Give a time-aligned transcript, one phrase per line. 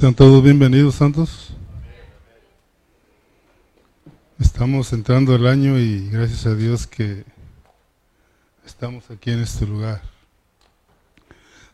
[0.00, 1.48] Sean todos bienvenidos, santos.
[4.38, 7.24] Estamos entrando el año y gracias a Dios que
[8.64, 10.00] estamos aquí en este lugar.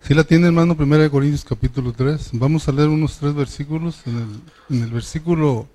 [0.00, 4.00] Si la tiene hermano, 1 Corintios capítulo 3, vamos a leer unos tres versículos.
[4.06, 5.68] En el, en el versículo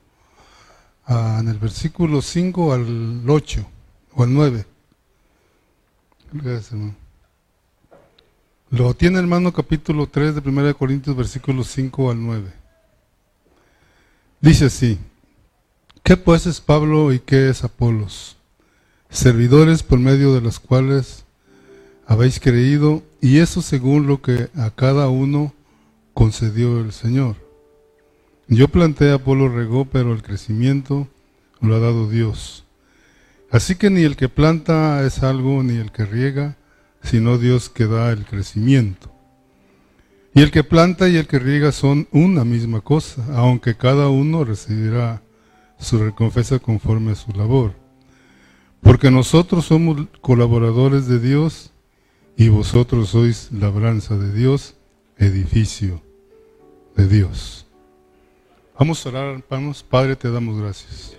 [1.06, 3.66] ah, en el versículo 5 al 8
[4.16, 4.66] o al 9.
[6.34, 7.09] Gracias, hermano.
[8.72, 12.52] Lo tiene hermano capítulo 3 de 1 Corintios versículos 5 al 9.
[14.42, 15.00] Dice así,
[16.04, 18.38] ¿qué pues es Pablo y qué es Apolos?
[19.10, 21.26] Servidores por medio de los cuales
[22.06, 25.52] habéis creído y eso según lo que a cada uno
[26.14, 27.38] concedió el Señor.
[28.48, 31.08] Yo planté, Apolo regó, pero el crecimiento
[31.60, 32.66] lo ha dado Dios.
[33.50, 36.56] Así que ni el que planta es algo, ni el que riega,
[37.02, 39.12] sino Dios que da el crecimiento.
[40.34, 44.44] Y el que planta y el que riega son una misma cosa, aunque cada uno
[44.44, 45.22] recibirá
[45.80, 47.74] su recompensa conforme a su labor.
[48.82, 51.72] Porque nosotros somos colaboradores de Dios
[52.38, 54.76] y vosotros sois labranza de Dios,
[55.18, 56.02] edificio
[56.96, 57.66] de Dios.
[58.78, 59.84] Vamos a orar, hermanos.
[59.84, 61.19] Padre, te damos gracias.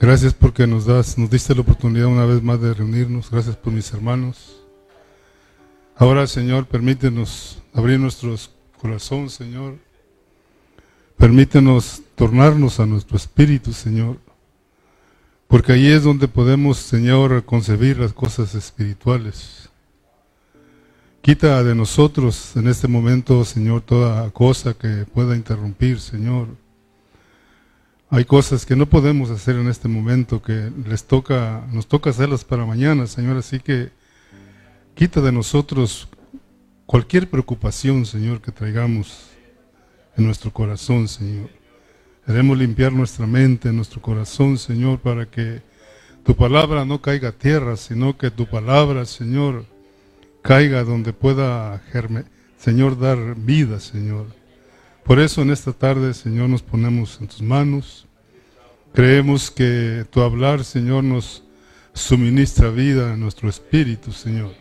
[0.00, 3.30] Gracias porque nos das, nos diste la oportunidad una vez más de reunirnos.
[3.30, 4.56] Gracias por mis hermanos.
[5.94, 9.76] Ahora, Señor, permítenos abrir nuestros corazones, Señor.
[11.18, 14.16] Permítenos tornarnos a nuestro espíritu, Señor.
[15.46, 19.68] Porque ahí es donde podemos, Señor, concebir las cosas espirituales.
[21.20, 26.48] Quita de nosotros en este momento, Señor, toda cosa que pueda interrumpir, Señor
[28.12, 32.44] hay cosas que no podemos hacer en este momento, que les toca, nos toca hacerlas
[32.44, 33.36] para mañana, Señor.
[33.36, 33.90] Así que
[34.96, 36.08] quita de nosotros
[36.86, 39.30] cualquier preocupación, Señor, que traigamos
[40.16, 41.50] en nuestro corazón, Señor.
[42.26, 45.62] Queremos limpiar nuestra mente, nuestro corazón, Señor, para que
[46.24, 49.66] tu palabra no caiga a tierra, sino que tu palabra, Señor,
[50.42, 52.24] caiga donde pueda, germe,
[52.58, 54.39] Señor, dar vida, Señor.
[55.04, 58.06] Por eso en esta tarde, Señor, nos ponemos en tus manos.
[58.92, 61.42] Creemos que tu hablar, Señor, nos
[61.92, 64.52] suministra vida a nuestro espíritu, Señor.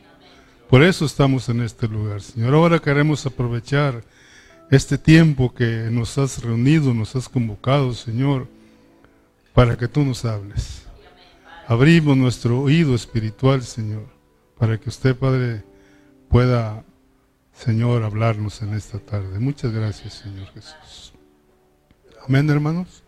[0.69, 2.53] Por eso estamos en este lugar, Señor.
[2.53, 4.03] Ahora queremos aprovechar
[4.69, 8.47] este tiempo que nos has reunido, nos has convocado, Señor,
[9.53, 10.85] para que tú nos hables.
[11.67, 14.05] Abrimos nuestro oído espiritual, Señor,
[14.57, 15.63] para que usted, Padre,
[16.29, 16.83] pueda
[17.63, 19.37] Señor, hablarnos en esta tarde.
[19.37, 21.13] Muchas gracias, Señor Jesús.
[22.25, 23.03] Amén, hermanos.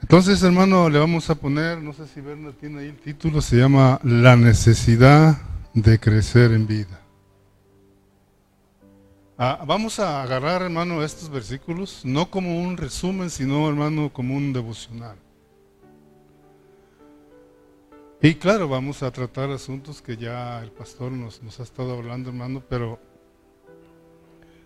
[0.00, 3.56] Entonces, hermano, le vamos a poner, no sé si Berna tiene ahí el título, se
[3.56, 5.36] llama La necesidad
[5.74, 7.00] de crecer en vida.
[9.36, 14.52] Ah, vamos a agarrar, hermano, estos versículos, no como un resumen, sino, hermano, como un
[14.52, 15.16] devocional.
[18.20, 22.30] Y claro, vamos a tratar asuntos que ya el pastor nos, nos ha estado hablando,
[22.30, 22.98] hermano, pero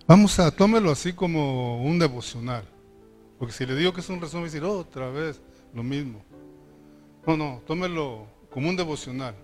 [0.06, 2.64] vamos a, tómelo así como un devocional.
[3.38, 5.42] Porque si le digo que es un resumen, decir otra vez
[5.74, 6.24] lo mismo.
[7.26, 9.34] No, no, tómelo como un devocional.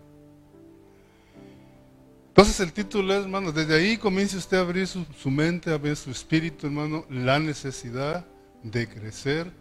[2.28, 5.76] Entonces el título es, hermano, desde ahí comience usted a abrir su, su mente, a
[5.76, 8.26] ver su espíritu, hermano, la necesidad
[8.62, 9.52] de crecer.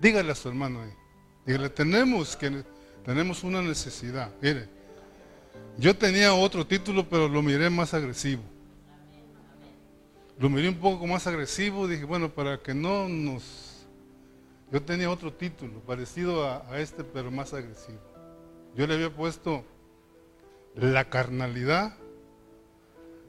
[0.00, 0.92] Dígale a su hermano ahí.
[1.46, 2.64] Dígale, tenemos que
[3.04, 4.30] tenemos una necesidad.
[4.40, 4.68] Mire,
[5.78, 8.42] yo tenía otro título, pero lo miré más agresivo.
[10.38, 13.86] Lo miré un poco más agresivo, dije, bueno, para que no nos...
[14.72, 17.98] Yo tenía otro título, parecido a, este, pero más agresivo.
[18.76, 19.64] Yo le había puesto,
[20.76, 21.96] la carnalidad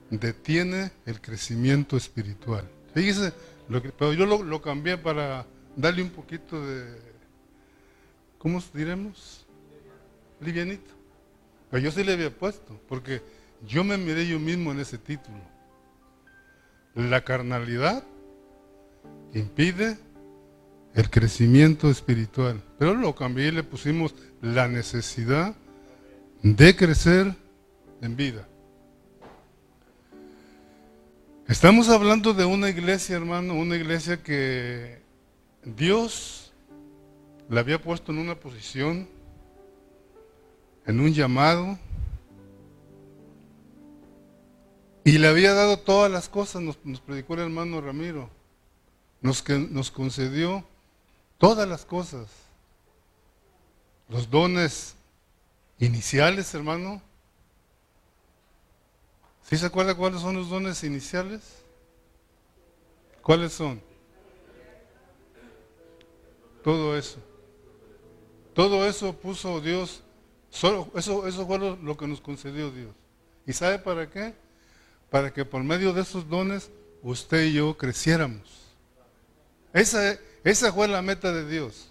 [0.10, 2.70] detiene el crecimiento espiritual.
[2.94, 3.34] Fíjese,
[3.98, 5.46] pero yo lo, lo cambié para
[5.76, 6.98] darle un poquito de,
[8.38, 9.41] ¿cómo diremos?
[10.42, 10.92] Livianito.
[11.70, 13.22] Pero yo sí le había puesto, porque
[13.66, 15.40] yo me miré yo mismo en ese título.
[16.96, 18.04] La carnalidad
[19.34, 19.98] impide
[20.94, 22.62] el crecimiento espiritual.
[22.78, 25.56] Pero lo cambié y le pusimos la necesidad
[26.44, 27.34] de crecer
[28.02, 28.48] en vida.
[31.48, 35.02] Estamos hablando de una iglesia, hermano, una iglesia que
[35.64, 36.54] Dios
[37.50, 39.08] la había puesto en una posición
[40.92, 41.80] en un llamado
[45.06, 48.30] y le había dado todas las cosas, nos, predicó el hermano Ramiro,
[49.22, 50.66] nos, nos concedió
[51.38, 52.28] todas las cosas,
[54.10, 54.96] los dones
[55.80, 57.02] iniciales, hermano.
[59.44, 61.42] ¿Sí se acuerda cuáles son los dones iniciales?
[63.22, 63.82] ¿Cuáles son?
[66.64, 67.18] Todo eso.
[68.54, 70.04] Todo eso puso Dios.
[70.52, 72.94] Solo, eso, eso fue lo, que nos concedió Dios.
[73.48, 74.36] ¿Y sabe para qué?
[75.10, 76.70] Para que por medio de esos dones
[77.02, 78.44] usted y yo creciéramos.
[79.74, 81.90] Esa, esa fue la meta de Dios.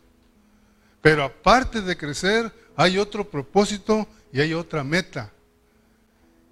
[1.01, 5.33] Pero aparte de crecer, hay otro propósito y hay otra meta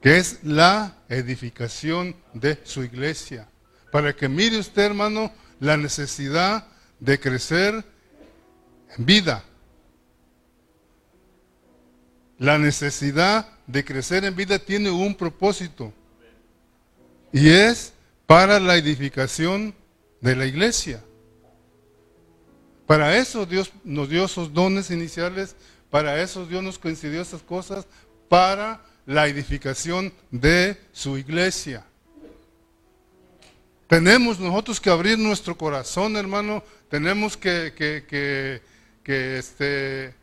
[0.00, 3.48] que es la edificación de su iglesia.
[3.92, 6.66] Para que mire usted, hermano, la necesidad
[7.00, 7.84] de crecer
[8.96, 9.44] en vida.
[12.38, 15.92] La necesidad de crecer en vida tiene un propósito.
[17.32, 17.92] Y es
[18.26, 19.74] para la edificación
[20.20, 21.02] de la iglesia.
[22.86, 25.56] Para eso Dios nos dio esos dones iniciales,
[25.90, 27.86] para eso Dios nos coincidió esas cosas,
[28.28, 31.84] para la edificación de su iglesia.
[33.88, 38.62] Tenemos nosotros que abrir nuestro corazón, hermano, tenemos que, que,
[39.02, 40.14] que, este,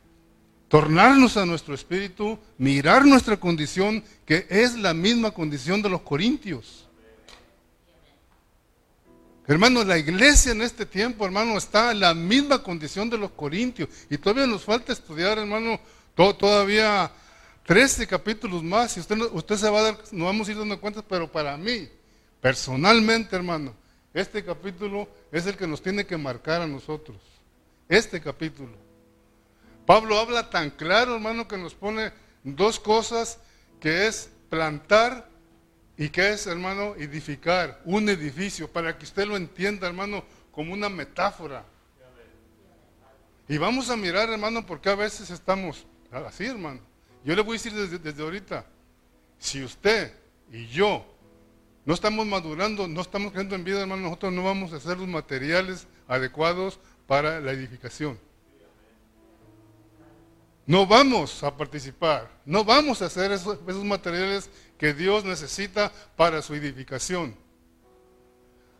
[0.67, 6.87] tornarnos a nuestro espíritu, mirar nuestra condición, que es la misma condición de los corintios.
[9.47, 13.89] Hermano, la iglesia en este tiempo, hermano, está en la misma condición de los corintios.
[14.09, 15.79] Y todavía nos falta estudiar, hermano,
[16.15, 17.11] todavía
[17.65, 20.79] 13 capítulos más y usted, usted se va a dar, no vamos a ir dando
[20.79, 21.89] cuenta, pero para mí,
[22.41, 23.73] personalmente, hermano,
[24.13, 27.17] este capítulo es el que nos tiene que marcar a nosotros.
[27.87, 28.84] Este capítulo.
[29.85, 32.11] Pablo habla tan claro, hermano, que nos pone
[32.43, 33.39] dos cosas,
[33.79, 35.29] que es plantar
[35.97, 40.89] y que es, hermano, edificar un edificio, para que usted lo entienda, hermano, como una
[40.89, 41.63] metáfora.
[43.47, 46.79] Y vamos a mirar, hermano, porque a veces estamos así, hermano.
[47.23, 48.65] Yo le voy a decir desde, ahorita,
[49.37, 50.13] si usted
[50.51, 51.05] y yo
[51.85, 55.07] no estamos madurando, no estamos creciendo en vida, hermano, nosotros no vamos a hacer los
[55.07, 58.19] materiales adecuados para la edificación.
[60.67, 66.55] No vamos a participar, no vamos a hacer esos, materiales que Dios necesita para su
[66.55, 67.35] edificación.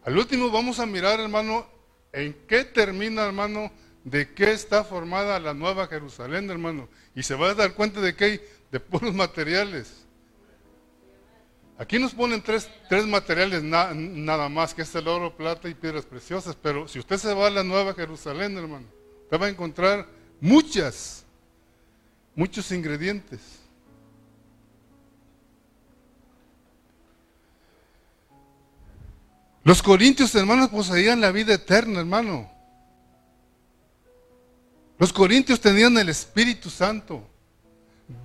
[0.03, 1.67] Al último vamos a mirar, hermano,
[2.11, 3.71] en qué termina, hermano,
[4.03, 6.89] de qué está formada la nueva Jerusalén, hermano.
[7.15, 8.41] Y se va a dar cuenta de que hay
[8.71, 10.05] de puros materiales.
[11.77, 16.05] Aquí nos ponen tres, tres materiales nada más, que es el oro, plata y piedras
[16.05, 16.55] preciosas.
[16.55, 18.85] Pero si usted se va a la nueva Jerusalén, hermano,
[19.23, 20.07] usted va a encontrar
[20.39, 21.24] muchas,
[22.35, 23.39] muchos ingredientes.
[29.63, 32.51] Los corintios, hermanos, poseían la vida eterna, hermano.
[34.99, 37.27] Los corintios tenían el Espíritu Santo.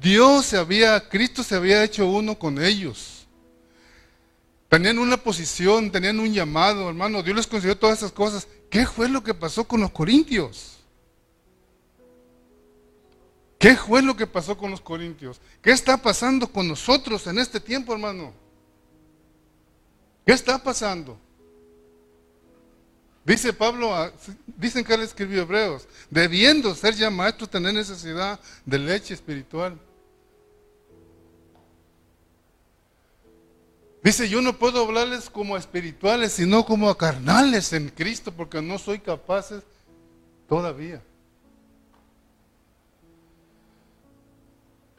[0.03, 3.27] Dios se había, Cristo se había hecho uno con ellos.
[4.69, 7.23] Tenían una posición, tenían un llamado, hermano.
[7.23, 8.47] Dios les concedió todas esas cosas.
[8.69, 10.80] ¿Qué fue lo que pasó con los corintios?
[13.61, 15.39] ¿Qué fue lo que pasó con los corintios?
[15.61, 18.33] ¿Qué está pasando con nosotros en este tiempo, hermano?
[20.25, 21.19] ¿Qué está pasando?
[23.23, 24.11] Dice Pablo,
[24.47, 29.79] dicen que él escribió Hebreos, debiendo ser ya maestro, tener necesidad de leche espiritual.
[34.03, 38.79] Dice, yo no puedo hablarles como espirituales, sino como a carnales en Cristo, porque no
[38.79, 39.51] soy capaz
[40.49, 41.03] todavía.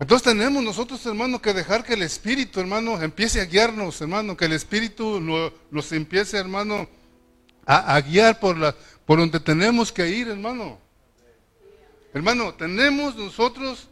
[0.01, 4.45] Entonces tenemos nosotros, hermano, que dejar que el Espíritu, hermano, empiece a guiarnos, hermano, que
[4.45, 5.21] el Espíritu
[5.69, 6.89] nos empiece, hermano,
[7.67, 10.79] a, guiar por, la, por donde tenemos que ir, hermano.
[12.15, 13.89] Hermano, tenemos nosotros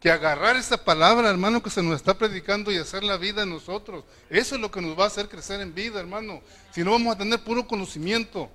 [0.00, 3.48] que agarrar esa palabra, hermano, que se nos está predicando y hacer la vida en
[3.48, 4.04] nosotros.
[4.28, 6.42] Eso es lo que nos va a hacer crecer en vida, hermano.
[6.74, 8.50] Si no vamos a tener puro conocimiento.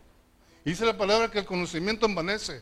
[0.63, 2.61] Dice la palabra que el conocimiento envanece.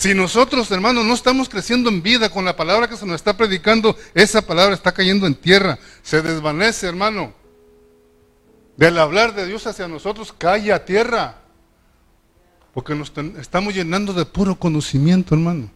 [0.00, 3.36] Si nosotros, hermano, no estamos creciendo en vida con la palabra que se nos está
[3.36, 7.38] predicando, esa palabra está cayendo en tierra, se desvanece, hermano
[8.80, 11.34] del hablar de Dios hacia nosotros cae a tierra.
[12.72, 15.70] Porque nos estamos llenando de puro conocimiento, hermano.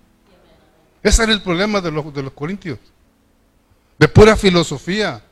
[1.02, 2.78] Ese era el problema de los, de los corintios.
[3.98, 5.22] De pura filosofía.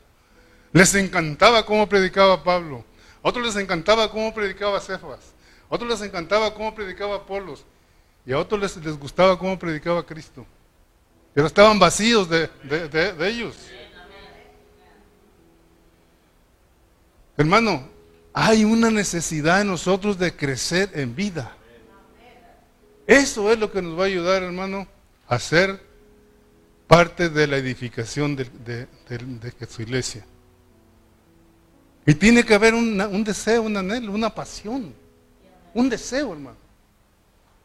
[0.71, 2.85] Les encantaba cómo predicaba Pablo.
[3.23, 5.33] A otros les encantaba cómo predicaba Cefas.
[5.67, 7.65] A otros les encantaba cómo predicaba Apolos.
[8.25, 10.45] Y a otros les, les gustaba cómo predicaba Cristo.
[11.33, 13.55] Pero estaban vacíos de, de ellos.
[17.35, 17.87] Hermano,
[18.33, 21.55] hay una necesidad en nosotros de crecer en vida.
[23.05, 24.87] Eso es lo que nos va a ayudar, hermano,
[25.27, 25.81] a ser
[26.87, 28.87] parte de la edificación de,
[29.69, 30.25] su iglesia.
[32.05, 34.93] Y tiene que haber un deseo, un anhelo, una pasión,
[35.73, 36.62] un deseo, hermano.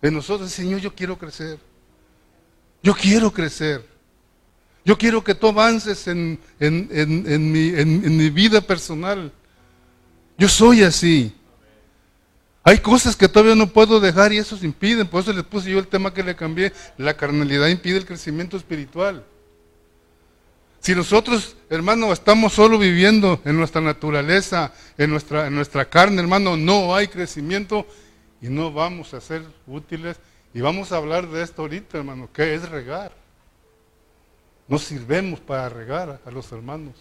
[0.00, 1.58] De nosotros, Señor, yo quiero crecer.
[2.82, 3.84] Yo quiero crecer.
[4.84, 9.32] Yo quiero que tú avances en, mi, en mi vida personal.
[10.38, 11.34] Yo soy así.
[12.62, 15.06] Hay cosas que todavía no puedo dejar y eso se impiden.
[15.06, 16.72] Por eso les puse yo el tema que le cambié.
[16.96, 19.24] La carnalidad impide el crecimiento espiritual.
[20.80, 26.56] Si nosotros, hermano, estamos solo viviendo en nuestra naturaleza, en nuestra, en nuestra carne, hermano,
[26.56, 27.86] no hay crecimiento
[28.40, 30.18] y no vamos a ser útiles.
[30.54, 33.12] Y vamos a hablar de esto ahorita, hermano, que es regar.
[34.66, 36.94] No sirvemos para regar a los hermanos.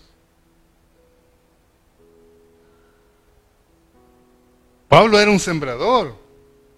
[4.87, 6.15] Pablo era un sembrador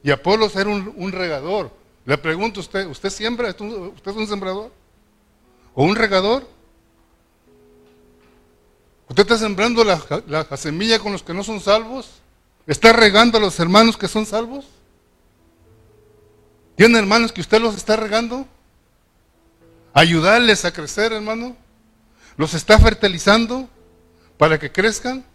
[0.01, 1.71] y Apolos era un, regador.
[2.05, 3.49] Le pregunto a usted, ¿usted siembra?
[3.49, 4.71] ¿Usted es un sembrador?
[5.75, 6.47] ¿O un regador?
[9.07, 12.21] ¿Usted está sembrando la, la, semilla con los que no son salvos?
[12.69, 14.67] ¿Está regando a los hermanos que son salvos?
[16.75, 18.47] ¿Tiene hermanos que usted los está regando?
[19.91, 21.57] ¿Ayudarles a crecer, hermano?
[22.37, 23.67] ¿Los está fertilizando
[24.37, 25.25] para que crezcan?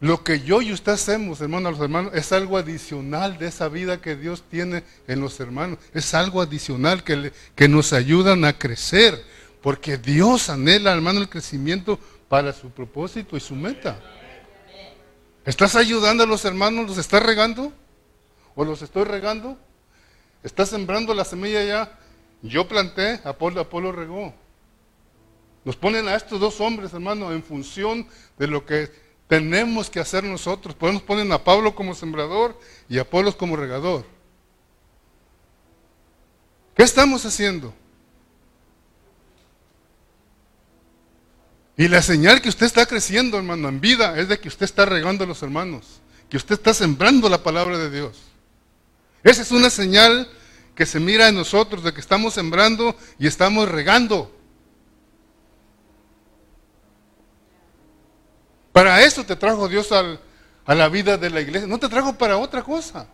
[0.00, 3.70] Lo que yo y usted hacemos, hermano, a los hermanos, es algo adicional de esa
[3.70, 5.78] vida que Dios tiene en los hermanos.
[5.94, 9.18] Es algo adicional que, que nos ayudan a crecer.
[9.62, 13.98] Porque Dios anhela, hermano, el crecimiento para su propósito y su meta.
[15.44, 16.86] ¿Estás ayudando a los hermanos?
[16.86, 17.72] ¿Los estás regando?
[18.54, 19.58] ¿O los estoy regando?
[20.42, 21.98] ¿Estás sembrando la semilla ya?
[22.42, 24.34] Yo planté, Apolo, Apolo regó.
[25.64, 28.06] Nos ponen a estos dos hombres, hermano, en función
[28.38, 28.90] de lo que
[29.26, 30.74] tenemos que hacer nosotros.
[30.74, 32.58] Podemos poner a Pablo como sembrador
[32.88, 34.06] y a Apolos como regador.
[36.74, 37.74] ¿Qué estamos haciendo?
[41.76, 44.84] Y la señal que usted está creciendo, hermano, en vida, es de que usted está
[44.84, 48.18] regando a los hermanos, que usted está sembrando la palabra de Dios.
[49.24, 50.28] Esa es una señal
[50.74, 54.30] que se mira en nosotros, de que estamos sembrando y estamos regando.
[58.72, 61.68] Para eso te trajo Dios a la vida de la iglesia.
[61.68, 63.06] No te trajo para otra cosa.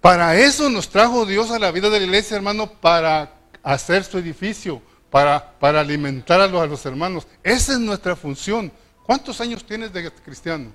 [0.00, 4.18] Para eso nos trajo Dios a la vida de la iglesia, hermano, para hacer su
[4.18, 7.26] edificio, para, para alimentar a los, a los hermanos.
[7.42, 8.72] Esa es nuestra función.
[9.04, 10.72] ¿Cuántos años tienes de cristiano?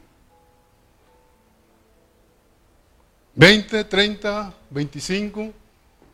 [3.36, 5.54] ¿20, 30, 25,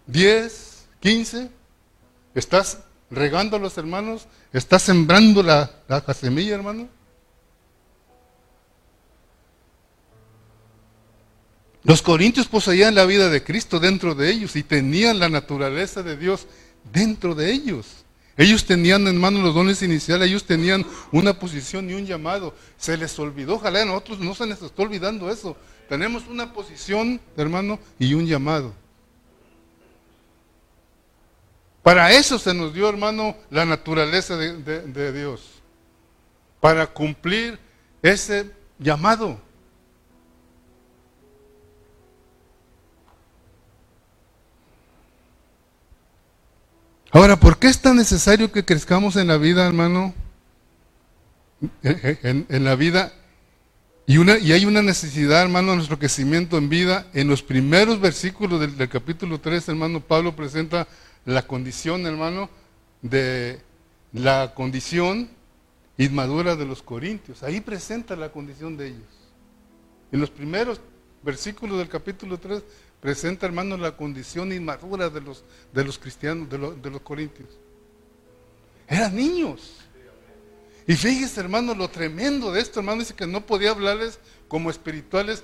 [0.07, 1.49] 10, 15?
[2.33, 4.27] ¿Estás regando a los hermanos?
[4.51, 5.69] ¿Estás sembrando la,
[6.13, 6.89] semilla, hermano?
[11.83, 16.17] Los corintios poseían la vida de Cristo dentro de ellos y tenían la naturaleza de
[16.17, 16.47] Dios
[16.91, 17.87] dentro de ellos.
[18.37, 22.53] Ellos tenían, hermano, los dones iniciales, ellos tenían una posición y un llamado.
[22.77, 25.57] Se les olvidó, ojalá a nosotros no se les está olvidando eso.
[25.89, 28.73] Tenemos una posición, hermano, y un llamado.
[31.83, 35.61] Para eso se nos dio, hermano, la naturaleza de, Dios.
[36.59, 37.59] Para cumplir
[38.01, 39.39] ese llamado.
[47.13, 50.13] Ahora, ¿por qué es tan necesario que crezcamos en la vida, hermano?
[51.83, 53.11] En, la vida.
[54.07, 54.17] Y,
[54.51, 57.07] hay una necesidad, hermano, de nuestro crecimiento en vida.
[57.13, 60.87] En los primeros versículos del, del capítulo 3, hermano, Pablo presenta
[61.25, 62.49] la condición, hermano,
[63.01, 63.59] de
[64.13, 65.29] la condición
[65.97, 67.43] inmadura de los corintios.
[67.43, 69.29] Ahí presenta la condición de ellos.
[70.13, 70.79] En los primeros
[71.23, 72.63] versículos del capítulo 3
[73.01, 75.43] presenta, hermano, la condición inmadura de los,
[75.73, 77.49] de los cristianos, de, de los corintios.
[78.87, 79.77] Eran niños.
[80.87, 85.43] Y fíjese, hermano, lo tremendo de esto, hermano, dice que no podía hablarles como espirituales.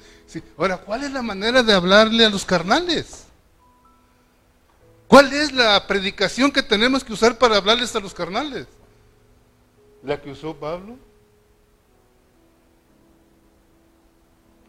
[0.58, 3.24] Ahora, ¿cuál es la manera de hablarle a los carnales?
[5.08, 8.68] ¿Cuál es la predicación que tenemos que usar para hablarles a los carnales?
[10.04, 10.98] ¿La que usó Pablo?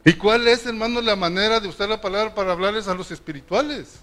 [0.09, 4.00] ¿Y cuál es, hermano, la manera de usar la palabra para hablarles a los espirituales?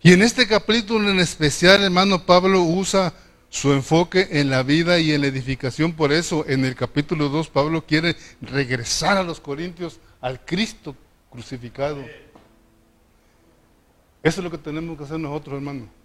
[0.00, 3.12] Y en este capítulo en especial, hermano Pablo usa
[3.50, 5.92] su enfoque en la vida y en la edificación.
[5.92, 10.96] Por eso en el capítulo 2 Pablo quiere regresar a los corintios al Cristo
[11.28, 12.00] crucificado.
[14.22, 16.03] Eso es lo que tenemos que hacer nosotros, hermano.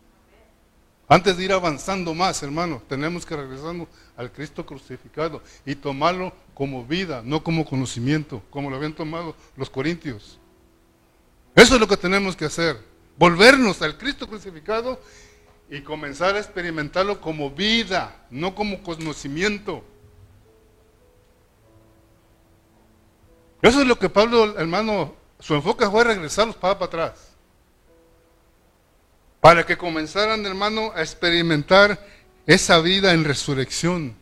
[1.12, 6.86] Antes de ir avanzando más, hermano, tenemos que regresarnos al Cristo crucificado y tomarlo como
[6.86, 10.38] vida, no como conocimiento, como lo habían tomado los corintios.
[11.56, 12.80] Eso es lo que tenemos que hacer,
[13.18, 15.02] volvernos al Cristo crucificado
[15.68, 19.84] y comenzar a experimentarlo como vida, no como conocimiento.
[23.64, 27.29] Eso es lo que Pablo, hermano, su enfoque fue regresar los para atrás.
[29.42, 32.00] Para que comenzaran, hermano, a experimentar
[32.46, 34.16] esa vida en resurrección.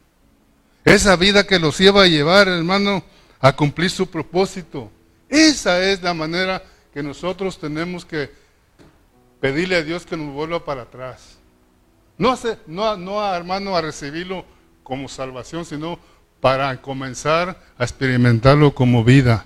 [0.86, 3.04] Esa vida que los iba a llevar, hermano,
[3.40, 4.92] a cumplir su propósito.
[5.30, 8.32] Esa es la manera que nosotros tenemos que
[9.40, 11.38] pedirle a Dios que nos vuelva para atrás.
[12.18, 14.46] No, hace, no, no hermano, a recibirlo
[14.84, 16.00] como salvación, sino
[16.40, 19.46] para comenzar a experimentarlo como vida.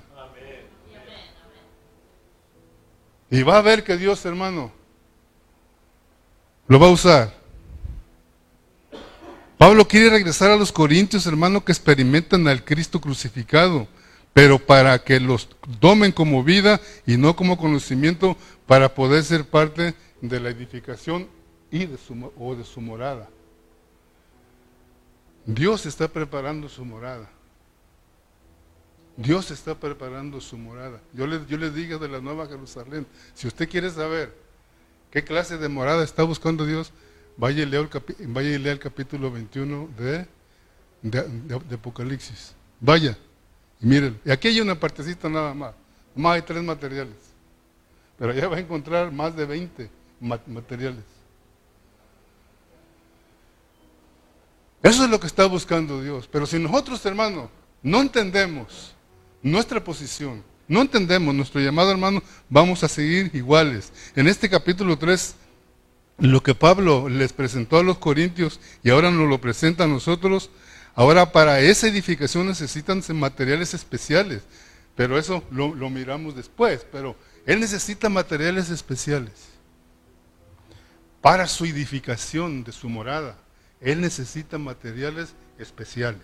[3.29, 4.71] Y va a ver que Dios, hermano,
[6.67, 7.41] lo va a usar.
[9.57, 13.87] Pablo quiere regresar a los corintios, hermano, que experimentan al Cristo crucificado,
[14.33, 15.49] pero para que los
[15.79, 21.27] tomen como vida y no como conocimiento, para poder ser parte de la edificación
[21.69, 23.29] y de su, o de su morada.
[25.45, 27.29] Dios está preparando su morada.
[29.17, 31.01] Dios está preparando su morada.
[31.13, 34.33] Yo yo les digo de la Nueva Jerusalén, si usted quiere saber
[35.11, 36.91] qué clase de morada está buscando Dios,
[37.37, 40.27] vaya y lea el, capítulo 21 de,
[41.73, 42.55] Apocalipsis.
[42.79, 43.17] Vaya
[43.79, 44.19] y miren.
[44.25, 45.73] Y aquí hay una partecita nada más.
[46.15, 47.15] Más hay tres materiales.
[48.17, 49.89] Pero allá va a encontrar más de 20
[50.47, 51.03] materiales.
[54.83, 56.27] Eso es lo que está buscando Dios.
[56.31, 57.49] Pero si nosotros, hermano,
[57.83, 58.93] no entendemos
[59.41, 63.91] nuestra posición, no entendemos nuestro llamado, hermano, vamos a seguir iguales.
[64.15, 65.35] En este capítulo 3,
[66.19, 70.49] lo que Pablo les presentó a los corintios y ahora nos lo presenta a nosotros,
[70.95, 74.43] ahora para esa edificación necesitan materiales especiales.
[74.95, 76.87] Pero eso lo, lo miramos después.
[76.89, 79.33] Pero él necesita materiales especiales
[81.19, 83.35] para su edificación de su morada.
[83.81, 86.23] Él necesita materiales especiales.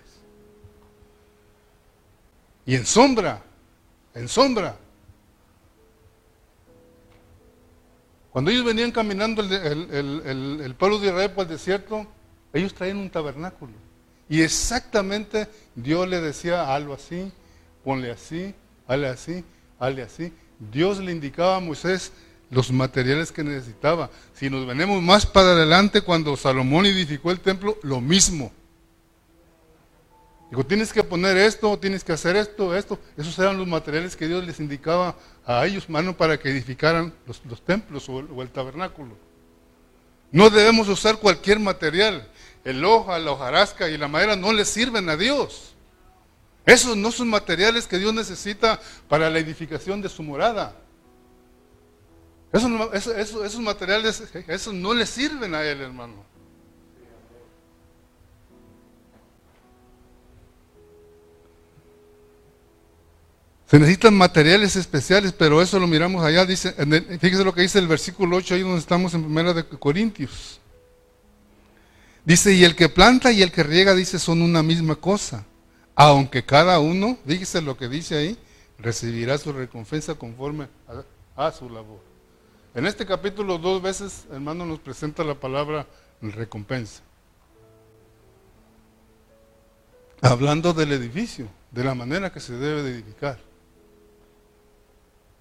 [2.66, 3.44] Y en sombra,
[4.18, 4.78] en sombra.
[8.32, 12.06] Cuando ellos venían caminando el, pueblo de Israel por el desierto,
[12.54, 13.74] ellos traían un tabernáculo.
[14.30, 17.32] Y exactamente Dios le decía, algo así,
[17.84, 18.54] ponle así,
[18.88, 19.44] hazle así,
[19.80, 20.34] hazle así.
[20.60, 22.12] Dios le indicaba a Moisés
[22.50, 24.10] los materiales que necesitaba.
[24.34, 28.52] Si nos venimos más para adelante, cuando Salomón edificó el templo, lo mismo.
[30.50, 32.98] Digo, tienes que poner esto, tienes que hacer esto, esto.
[33.18, 37.62] Esos eran los materiales que Dios les indicaba a ellos, mano, para que edificaran los,
[37.62, 39.18] templos o el, o el, tabernáculo.
[40.32, 42.30] No debemos usar cualquier material.
[42.64, 45.76] El hoja, la hojarasca y la madera no le sirven a Dios.
[46.66, 50.76] Esos no son materiales que Dios necesita para la edificación de su morada.
[52.52, 56.37] esos materiales, esos no le sirven a Él, hermano.
[63.70, 66.72] Se necesitan materiales especiales, pero eso lo miramos allá, dice,
[67.20, 70.62] fíjese lo que dice el versículo 8, ahí donde estamos en primera de Corintios.
[72.24, 75.46] Dice, y el que planta y el que riega, dice, son una misma cosa.
[75.96, 78.38] Aunque cada uno, fíjese lo que dice ahí,
[78.80, 80.68] recibirá su recompensa conforme
[81.36, 82.00] a, su labor.
[82.74, 85.88] En este capítulo dos veces, hermano, nos presenta la palabra
[86.22, 87.02] recompensa.
[90.22, 93.47] Hablando del edificio, de la manera que se debe de edificar.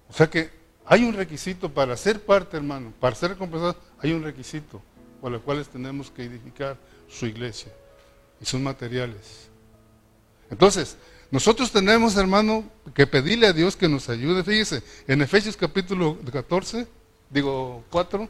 [0.09, 0.49] O sea que
[0.85, 4.81] hay un requisito para ser parte, hermano, para ser recompensado, hay un requisito
[5.19, 6.77] por los cuales tenemos que edificar
[7.09, 7.71] su iglesia
[8.39, 9.49] y sus materiales.
[10.49, 10.97] Entonces,
[11.29, 14.43] nosotros tenemos, hermano, que pedirle a Dios que nos ayude.
[14.43, 16.87] Fíjese, en Efesios capítulo 14,
[17.29, 18.29] digo 4.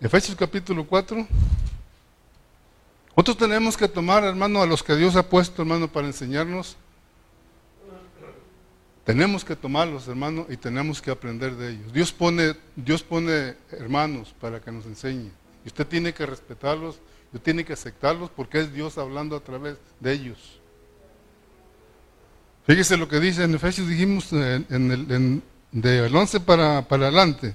[0.00, 1.26] Efesios capítulo 4.
[3.16, 6.76] Nosotros tenemos que tomar, hermano, a los que Dios ha puesto, hermano, para enseñarnos.
[9.04, 11.92] Tenemos que tomarlos, hermano, y tenemos que aprender de ellos.
[11.92, 15.30] Dios pone, Dios pone hermanos para que nos enseñe.
[15.64, 19.76] Y usted tiene que respetarlos, usted tiene que aceptarlos porque es Dios hablando a través
[20.00, 20.58] de ellos.
[22.66, 27.54] Fíjese lo que dice en Efesios, dijimos en, el, del 11 para, para adelante.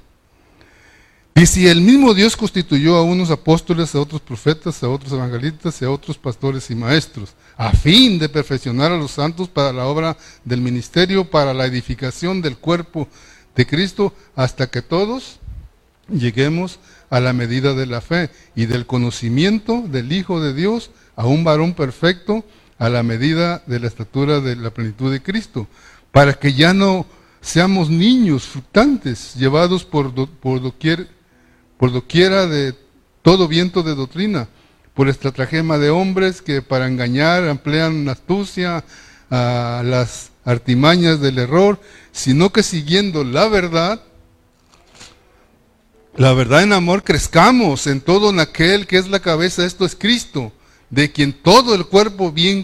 [1.40, 5.82] Y si el mismo Dios constituyó a unos apóstoles, a otros profetas, a otros evangelistas
[5.82, 9.86] y a otros pastores y maestros, a fin de perfeccionar a los santos para la
[9.86, 13.08] obra del ministerio, para la edificación del cuerpo
[13.56, 15.40] de Cristo hasta que todos
[16.10, 16.78] lleguemos
[17.10, 21.46] a la medida de la fe y del conocimiento del Hijo de Dios, a un
[21.46, 22.44] varón perfecto,
[22.78, 25.68] a la medida de la estatura de la plenitud de Cristo,
[26.12, 27.06] para que ya no
[27.40, 31.08] seamos niños fructantes, llevados por, por, doquier,
[31.80, 32.76] por doquiera de
[33.22, 34.50] todo viento de doctrina,
[34.94, 38.84] por estratagema de hombres que para engañar emplean astucia,
[39.30, 41.80] a las artimañas del error,
[42.12, 44.02] sino que siguiendo la verdad,
[46.16, 49.96] la verdad en amor, crezcamos en todo en aquel que es la cabeza, esto es
[49.96, 50.52] Cristo,
[50.90, 52.64] de quien todo el cuerpo bien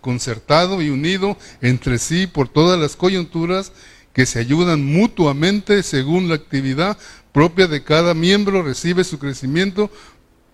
[0.00, 3.72] concertado y unido entre sí por todas las coyunturas
[4.12, 6.98] que se ayudan mutuamente según la actividad
[7.34, 9.90] propia de cada miembro, recibe su crecimiento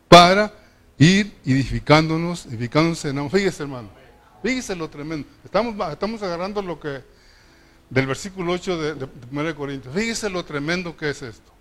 [0.08, 0.50] para
[0.96, 3.30] ir edificándonos, edificándose en amor.
[3.30, 3.90] Fíjese hermano,
[4.42, 5.28] fíjese lo tremendo.
[5.44, 7.02] Estamos, estamos agarrando lo que
[7.90, 9.94] del versículo 8 de, de 1 Corintios.
[9.94, 11.52] Fíjese lo tremendo que es esto.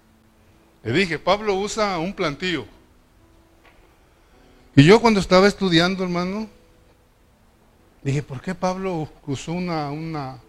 [0.83, 2.65] Le dije, Pablo usa un plantío.
[4.73, 6.47] Y yo cuando estaba estudiando, hermano,
[8.03, 10.39] dije, ¿por qué Pablo usó una, una,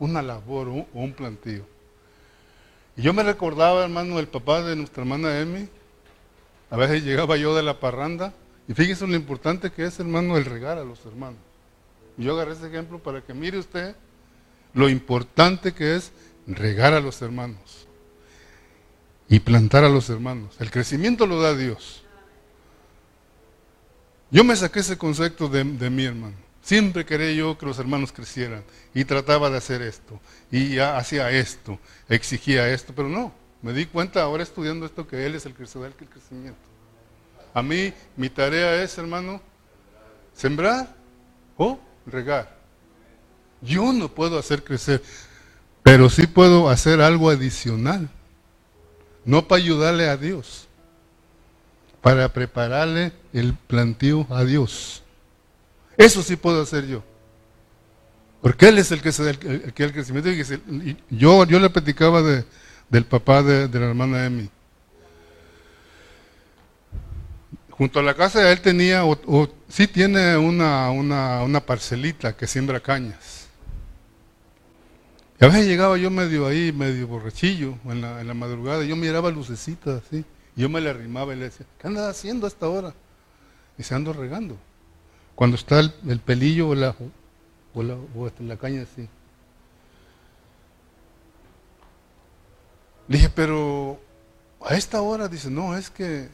[0.00, 1.75] una labor o un plantío?
[2.96, 5.68] Y yo me recordaba, hermano, el papá de nuestra hermana Emi.
[6.70, 8.32] A veces llegaba yo de la parranda.
[8.68, 11.38] Y fíjese lo importante que es, hermano, el regar a los hermanos.
[12.16, 13.94] Yo agarré ese ejemplo para que mire usted
[14.72, 16.12] lo importante que es
[16.46, 17.86] regar a los hermanos
[19.28, 20.54] y plantar a los hermanos.
[20.60, 22.02] El crecimiento lo da Dios.
[24.30, 26.36] Yo me saqué ese concepto de, mi hermano.
[26.66, 30.18] Siempre quería yo que los hermanos crecieran y trataba de hacer esto
[30.50, 33.32] y hacía esto, exigía esto, pero no.
[33.62, 36.58] Me di cuenta ahora estudiando esto que Él es el crecedor, el crecimiento.
[37.54, 39.40] A mí mi tarea es, hermano,
[40.34, 40.92] sembrar
[41.56, 42.56] o regar.
[43.62, 45.04] Yo no puedo hacer crecer,
[45.84, 48.10] pero sí puedo hacer algo adicional
[49.24, 50.66] no para ayudarle a Dios,
[52.00, 55.04] para prepararle el plantío a Dios.
[55.96, 57.02] Eso sí puedo hacer yo.
[58.42, 60.30] Porque Él es el que se da el, el, crecimiento.
[60.30, 62.44] Y yo, yo le platicaba de,
[62.88, 64.48] del papá de, la hermana Emi.
[67.70, 73.48] Junto a la casa él tenía, o, sí tiene una, una, parcelita que siembra cañas.
[75.38, 78.88] Y a veces llegaba yo medio ahí, medio borrachillo, en la, en la madrugada, y
[78.88, 80.24] yo miraba lucecitas así,
[80.56, 82.94] y yo me le arrimaba y le decía, ¿qué andas haciendo a esta hora?
[83.76, 84.56] Y se ando regando.
[85.36, 86.96] Cuando está el, pelillo o la,
[87.74, 89.06] o la, o la caña así.
[93.06, 94.00] Le dije, pero
[94.64, 96.28] a esta hora, dice, no, es que...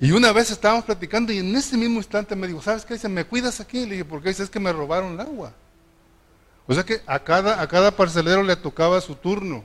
[0.00, 2.94] Y una vez estábamos platicando y en ese mismo instante me dijo, ¿sabes qué?
[2.94, 3.84] Dice, ¿me cuidas aquí?
[3.84, 5.52] Le dije, porque dice, es que me robaron el agua.
[6.66, 9.64] O sea que a cada, a cada parcelero le tocaba su turno.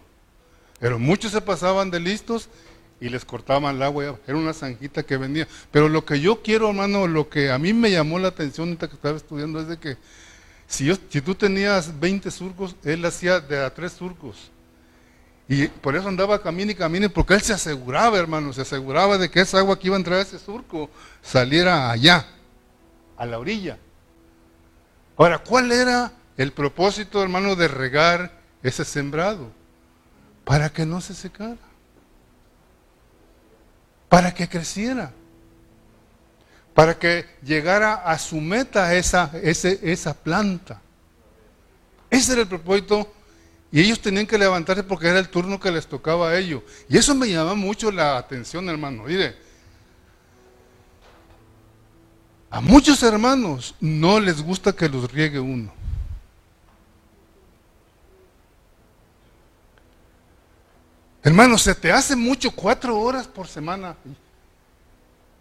[0.79, 2.49] Pero muchos se pasaban de listos
[2.99, 4.19] y les cortaban el agua.
[4.27, 5.47] Era una zanjita que venía.
[5.71, 8.87] Pero lo que yo quiero, hermano, lo que a mí me llamó la atención ahorita
[8.87, 9.97] que estaba estudiando es de que
[10.67, 14.51] si, yo, si tú tenías 20 surcos, él hacía de a tres surcos.
[15.49, 19.29] Y por eso andaba camino y camino, porque él se aseguraba, hermano, se aseguraba de
[19.29, 20.89] que esa agua que iba a entrar a ese surco
[21.21, 22.25] saliera allá,
[23.15, 23.77] a la orilla.
[25.15, 28.31] Ahora, ¿cuál era el propósito, hermano, de regar
[28.61, 29.49] ese sembrado,
[30.43, 31.57] para que no se secara,
[34.09, 35.11] para que creciera,
[36.73, 40.81] para que llegara a su meta esa, esa planta.
[42.09, 43.11] Ese era el propósito
[43.71, 46.63] y ellos tenían que levantarse porque era el turno que les tocaba a ellos.
[46.87, 49.03] Y eso me llama mucho la atención, hermano.
[49.03, 49.35] Mire,
[52.49, 55.73] a muchos hermanos no les gusta que los riegue uno.
[61.27, 63.97] Hermano, se te hace mucho cuatro horas por semana.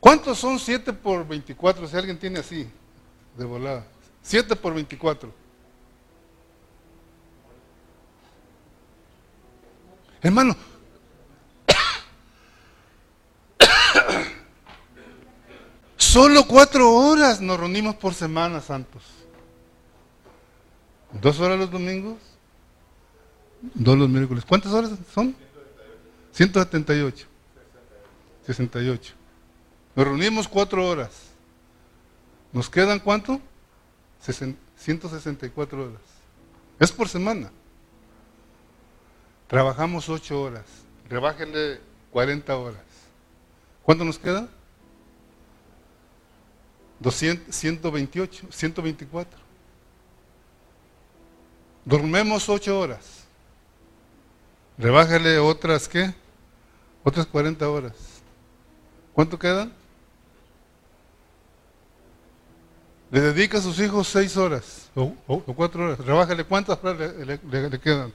[0.01, 1.87] ¿Cuántos son siete por 24?
[1.87, 2.69] Si alguien tiene así,
[3.37, 3.87] de volada.
[4.21, 5.33] Siete por 24.
[10.23, 10.57] Hermano,
[15.97, 19.05] solo cuatro horas nos reunimos por semana, santos.
[21.13, 22.17] ¿Dos horas los domingos?
[23.63, 24.45] Dos los miércoles.
[24.45, 25.46] ¿Cuántas horas son?
[26.37, 27.27] 178.
[28.47, 29.15] 68.
[29.95, 31.31] Nos reunimos cuatro horas.
[32.53, 33.41] ¿Nos quedan cuánto?
[34.21, 36.03] 164 horas.
[36.79, 37.51] Es por semana.
[39.47, 40.67] Trabajamos ocho horas.
[41.09, 42.83] Rebájenle 40 horas.
[43.83, 44.47] ¿Cuánto nos queda?
[47.01, 49.41] 200, 128, 124.
[51.87, 53.25] Dormemos ocho horas.
[54.77, 56.13] rebájale otras, ¿qué?
[57.07, 57.93] Otras 40 horas.
[59.13, 59.73] ¿Cuánto quedan?
[63.13, 65.99] Le dedica a sus hijos 6 horas o, 4 horas.
[66.01, 68.13] Rebájale cuántas horas le, quedan.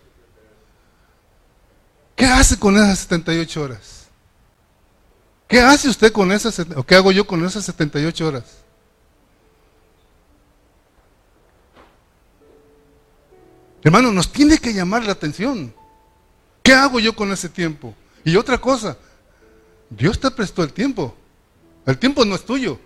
[2.17, 4.07] ¿Qué hace con esas 78 horas?
[5.47, 8.57] ¿Qué hace usted con esas, o qué hago yo con esas 78 horas?
[13.85, 15.73] Hermano, nos tiene que llamar la atención.
[16.61, 17.95] ¿Qué hago yo con ese tiempo?
[18.23, 18.97] Y otra cosa,
[19.89, 21.15] Dios te prestó el tiempo.
[21.85, 22.79] El tiempo no es tuyo.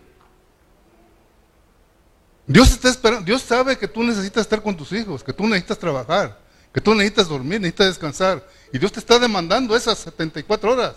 [2.48, 5.80] Dios está esperando, Dios sabe que tú necesitas estar con tus hijos, que tú necesitas
[5.80, 6.40] trabajar,
[6.72, 8.48] que tú necesitas dormir, necesitas descansar.
[8.72, 10.96] Y Dios te está demandando esas 74 horas.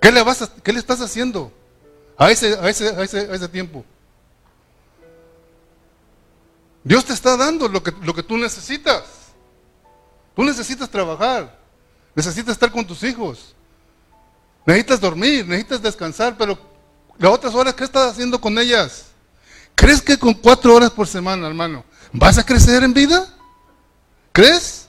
[0.00, 1.52] ¿Qué le, vas qué le estás haciendo
[2.16, 3.84] a ese, a, ese, a, ese, a ese tiempo?
[6.84, 9.04] Dios te está dando lo que, lo que tú necesitas.
[10.36, 11.58] Tú necesitas trabajar,
[12.26, 13.54] necesitas estar con tus hijos,
[14.66, 16.58] necesitas dormir, necesitas descansar, pero
[17.18, 19.06] las otras horas, ¿qué estás haciendo con ellas?
[19.74, 23.32] ¿Crees que con cuatro horas por semana, hermano, vas a crecer en vida?
[24.32, 24.88] ¿Crees?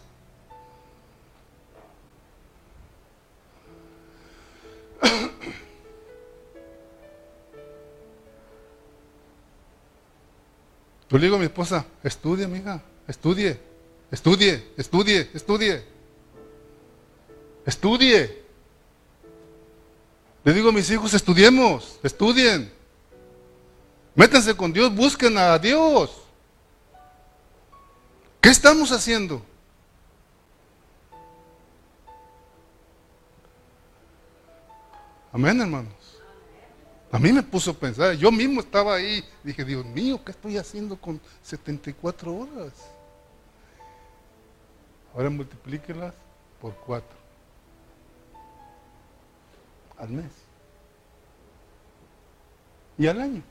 [11.10, 13.60] Yo le digo a mi esposa, estudie, mija, estudie,
[14.12, 15.99] estudie, estudie, estudie.
[17.70, 18.44] Estudie.
[20.44, 22.74] Le digo a mis hijos, estudiemos, estudien.
[24.16, 26.10] Métanse con Dios, busquen a Dios.
[28.42, 29.46] ¿Qué estamos haciendo?
[35.32, 35.90] Amén, hermano.
[37.12, 40.58] A mí me puso a pensar, yo mismo estaba ahí, dije, Dios mío, ¿qué estoy
[40.58, 42.74] haciendo con 74 horas?
[45.14, 46.16] Ahora multiplíquelas
[46.60, 47.19] por 4
[50.00, 50.32] al mes
[52.98, 53.44] y al año.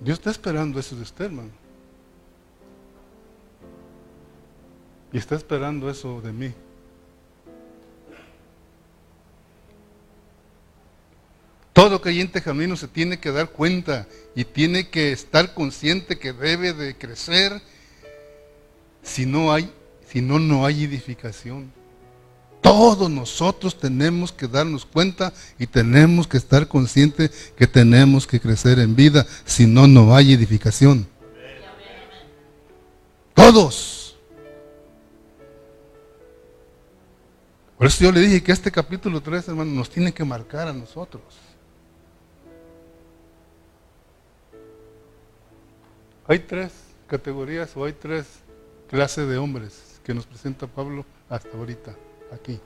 [0.00, 1.50] Dios está esperando eso de usted, hermano.
[5.12, 6.54] Y está esperando eso de mí.
[11.72, 16.72] Todo creyente camino se tiene que dar cuenta y tiene que estar consciente que debe
[16.72, 17.60] de crecer.
[19.02, 19.72] Si no hay,
[20.10, 21.72] si no, no hay edificación.
[22.60, 28.80] Todos nosotros tenemos que darnos cuenta y tenemos que estar conscientes que tenemos que crecer
[28.80, 31.06] en vida, si no, no hay edificación.
[33.34, 34.16] Todos.
[37.78, 40.72] Por eso yo le dije que este capítulo 3, hermano, nos tiene que marcar a
[40.72, 41.22] nosotros.
[46.26, 46.72] Hay tres
[47.06, 48.26] categorías o hay tres
[48.88, 51.94] clases de hombres que nos presenta Pablo hasta ahorita,
[52.32, 52.58] aquí.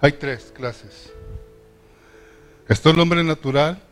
[0.00, 1.12] Hay tres clases.
[2.68, 3.82] Está el hombre natural,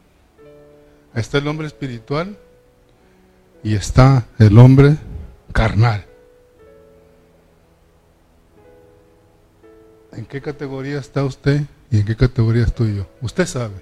[1.15, 2.39] está el hombre espiritual
[3.63, 4.97] y está el hombre
[5.53, 6.05] carnal.
[10.13, 13.07] ¿En qué categoría está usted y en qué categoría estoy yo?
[13.21, 13.75] Usted sabe.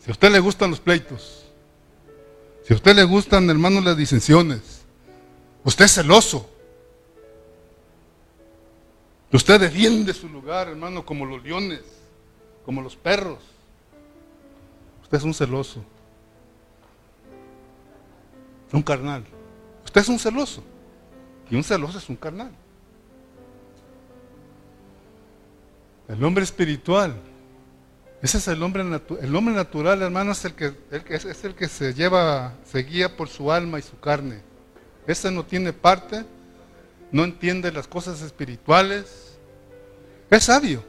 [0.00, 1.44] Si a usted le gustan los pleitos,
[2.64, 4.77] si a usted le gustan, hermanos, las disensiones,
[5.64, 6.48] usted es celoso.
[9.32, 11.82] Usted defiende su lugar, hermano, como los leones,
[12.64, 13.38] como los perros.
[15.02, 15.84] Usted es un celoso.
[18.72, 19.24] Un carnal.
[19.84, 20.62] Usted es un celoso.
[21.50, 22.52] Y un celoso es un carnal.
[26.08, 27.14] El hombre espiritual
[28.20, 30.74] ese es el hombre, el hombre natural, hermano, es el, que,
[31.08, 34.40] es el que se lleva, se guía por su alma y su carne.
[35.08, 36.24] Ese no tiene parte,
[37.10, 39.36] no entiende las cosas espirituales.
[40.30, 40.84] Es sabio.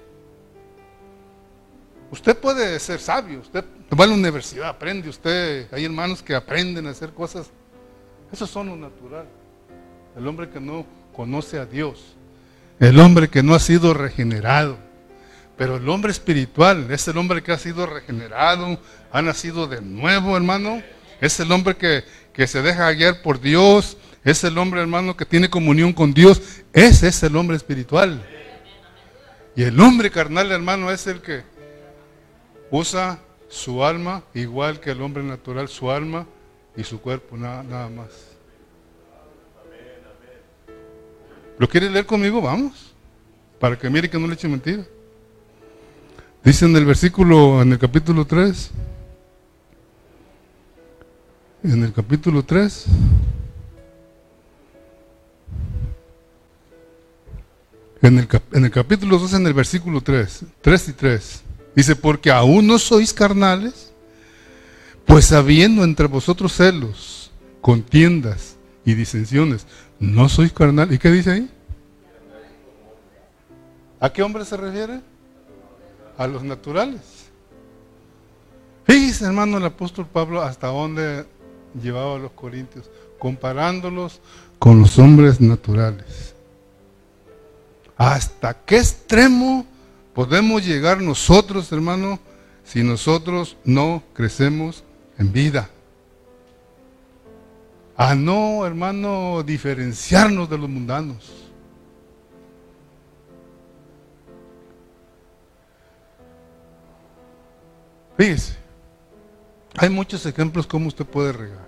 [2.11, 3.65] Usted puede ser sabio, usted
[3.99, 5.67] va a la universidad, aprende usted.
[5.73, 7.49] Hay hermanos que aprenden a hacer cosas.
[8.31, 9.25] Esos son lo natural.
[10.15, 12.15] El hombre que no conoce a Dios.
[12.79, 14.77] El hombre que no ha sido regenerado
[15.59, 18.79] pero el hombre espiritual es el hombre que ha sido regenerado,
[19.11, 20.81] ha nacido de nuevo, hermano.
[21.19, 23.97] Es el hombre que, se deja guiar por Dios.
[24.23, 26.41] Es el hombre, hermano, que tiene comunión con Dios.
[26.73, 28.21] Ese es el hombre espiritual.
[29.55, 31.43] Y el hombre carnal, hermano, es el que
[32.71, 36.25] usa su alma igual que el hombre natural, su alma
[36.75, 38.07] y su cuerpo, nada, nada más.
[41.57, 42.41] ¿Lo quiere leer conmigo?
[42.41, 42.93] Vamos.
[43.59, 44.85] Para que mire que no le eche mentira.
[46.43, 48.71] Dice en el versículo, en el capítulo 3,
[51.63, 52.85] en el capítulo 3,
[58.01, 61.43] En el, capítulo 2, en el versículo 3, 3 y 3,
[61.75, 63.91] dice, porque aún no sois carnales,
[65.05, 69.67] pues habiendo entre vosotros celos, contiendas y disensiones,
[69.99, 70.95] no sois carnales.
[70.95, 71.49] ¿Y qué dice ahí?
[73.99, 75.01] ¿A qué hombre se refiere?
[76.17, 77.01] A los naturales.
[78.85, 81.25] Fíjese, hermano, el apóstol Pablo hasta dónde
[81.81, 84.21] llevaba a los corintios, comparándolos
[84.57, 86.28] con los hombres naturales.
[87.99, 89.65] ¿Hasta qué extremo
[90.13, 92.17] podemos llegar nosotros, hermano,
[92.63, 94.85] si nosotros no crecemos
[95.17, 95.69] en vida?
[97.97, 101.49] A no, hermano, diferenciarnos de los mundanos.
[108.15, 108.55] Fíjese,
[109.75, 111.67] hay muchos ejemplos cómo usted puede regar.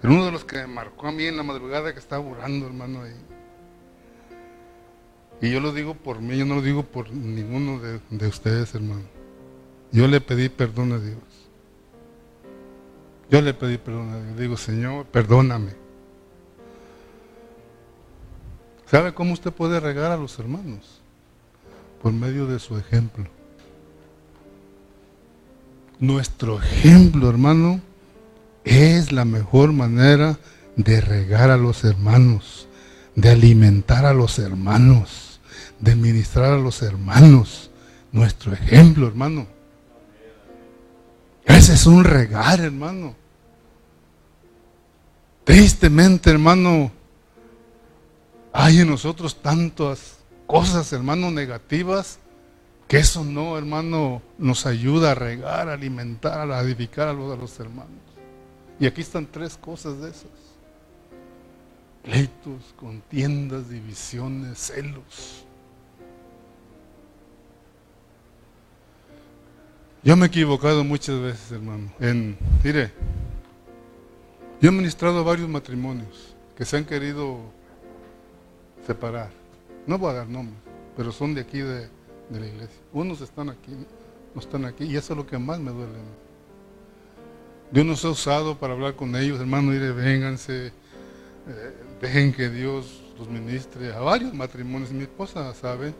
[0.00, 2.66] Pero uno de los que me marcó a mí en la madrugada que estaba orando,
[2.66, 3.31] hermano, ahí.
[5.42, 8.74] Y yo lo digo por mí, yo no lo digo por ninguno de, de ustedes,
[8.76, 9.02] hermano.
[9.90, 11.18] Yo le pedí perdón a Dios.
[13.28, 14.38] Yo le pedí perdón a Dios.
[14.38, 15.72] Digo, Señor, perdóname.
[18.86, 21.00] ¿Sabe cómo usted puede regar a los hermanos?
[22.02, 23.26] Por medio de su ejemplo.
[25.98, 27.80] Nuestro ejemplo, hermano,
[28.64, 30.38] es la mejor manera
[30.76, 32.68] de regar a los hermanos,
[33.14, 35.31] de alimentar a los hermanos,
[35.82, 37.70] de ministrar a los hermanos.
[38.12, 39.46] Nuestro ejemplo, hermano.
[41.44, 43.16] Ese es un regar, hermano.
[45.44, 46.92] Tristemente, hermano,
[48.52, 52.20] hay en nosotros tantas cosas, hermano, negativas,
[52.86, 57.58] que eso no, hermano, nos ayuda a regar, alimentar, a edificar a los, a los
[57.58, 57.90] hermanos.
[58.78, 60.30] Y aquí están tres cosas de esas.
[62.04, 65.44] Pleitos, contiendas, divisiones, celos.
[70.04, 71.92] Yo me he equivocado muchas veces, hermano.
[72.00, 72.90] En, mire,
[74.60, 77.38] yo he ministrado varios matrimonios que se han querido
[78.84, 79.30] separar.
[79.86, 80.58] No voy a dar nombres,
[80.96, 81.88] pero son de aquí de,
[82.30, 82.80] de la iglesia.
[82.92, 83.76] Unos están aquí,
[84.34, 85.98] no están aquí, y eso es lo que más me duele.
[87.70, 90.72] Dios nos ha usado para hablar con ellos, hermano, mire, vénganse, eh,
[92.00, 94.90] dejen que Dios los ministre a varios matrimonios.
[94.90, 95.94] Mi esposa sabe.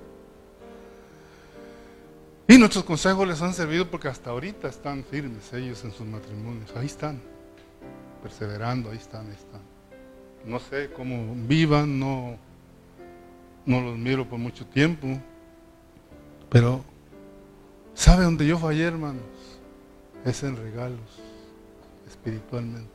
[2.49, 6.75] Y nuestros consejos les han servido porque hasta ahorita están firmes ellos en sus matrimonios.
[6.77, 7.21] Ahí están,
[8.23, 9.61] perseverando, ahí están, ahí están.
[10.45, 12.37] No sé cómo vivan, no,
[13.65, 15.21] no los miro por mucho tiempo,
[16.51, 16.85] pero
[17.95, 19.23] ¿sabe dónde yo fallé, hermanos?
[20.25, 21.21] Es en regalos
[22.07, 22.91] espiritualmente.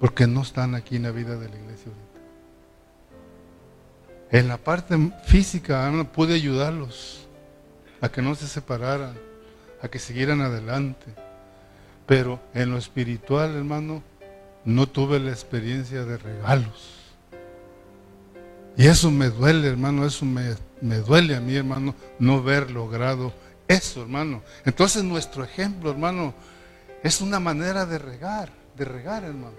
[0.00, 1.92] Porque no están aquí en la vida de la iglesia.
[4.30, 7.26] En la parte física no pude ayudarlos
[8.00, 9.14] a que no se separaran,
[9.80, 11.06] a que siguieran adelante.
[12.06, 14.02] Pero en lo espiritual, hermano,
[14.64, 16.94] no tuve la experiencia de regalos.
[18.76, 23.32] Y eso me duele, hermano, eso me, me duele a mí, hermano, no ver logrado
[23.66, 24.42] eso, hermano.
[24.64, 26.34] Entonces nuestro ejemplo, hermano,
[27.02, 29.56] es una manera de regar, de regar, hermano.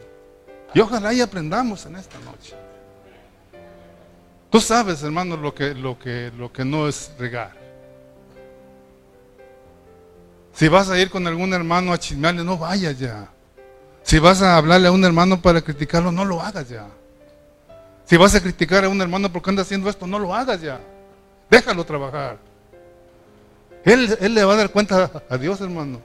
[0.73, 2.55] Y ojalá y aprendamos en esta noche.
[4.49, 7.53] Tú sabes, hermano, lo que, lo que, lo que no es regar.
[10.53, 13.29] Si vas a ir con algún hermano a chismearle, no vayas ya.
[14.01, 16.87] Si vas a hablarle a un hermano para criticarlo, no lo hagas ya.
[18.05, 20.79] Si vas a criticar a un hermano porque anda haciendo esto, no lo hagas ya.
[21.49, 22.39] Déjalo trabajar.
[23.85, 26.01] Él, él le va a dar cuenta a Dios, hermano.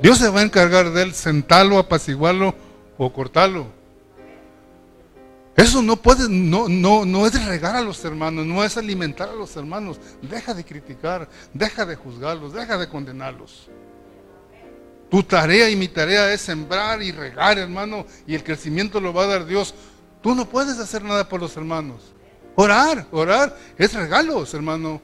[0.00, 2.54] Dios se va a encargar de él, sentarlo, apaciguarlo
[2.98, 3.79] o cortarlo.
[5.60, 9.34] Eso no puede, no, no, no es regar a los hermanos, no es alimentar a
[9.34, 10.00] los hermanos.
[10.22, 13.68] Deja de criticar, deja de juzgarlos, deja de condenarlos.
[15.10, 19.24] Tu tarea y mi tarea es sembrar y regar, hermano, y el crecimiento lo va
[19.24, 19.74] a dar Dios.
[20.22, 22.14] Tú no puedes hacer nada por los hermanos.
[22.54, 25.02] Orar, orar es regalos, hermano.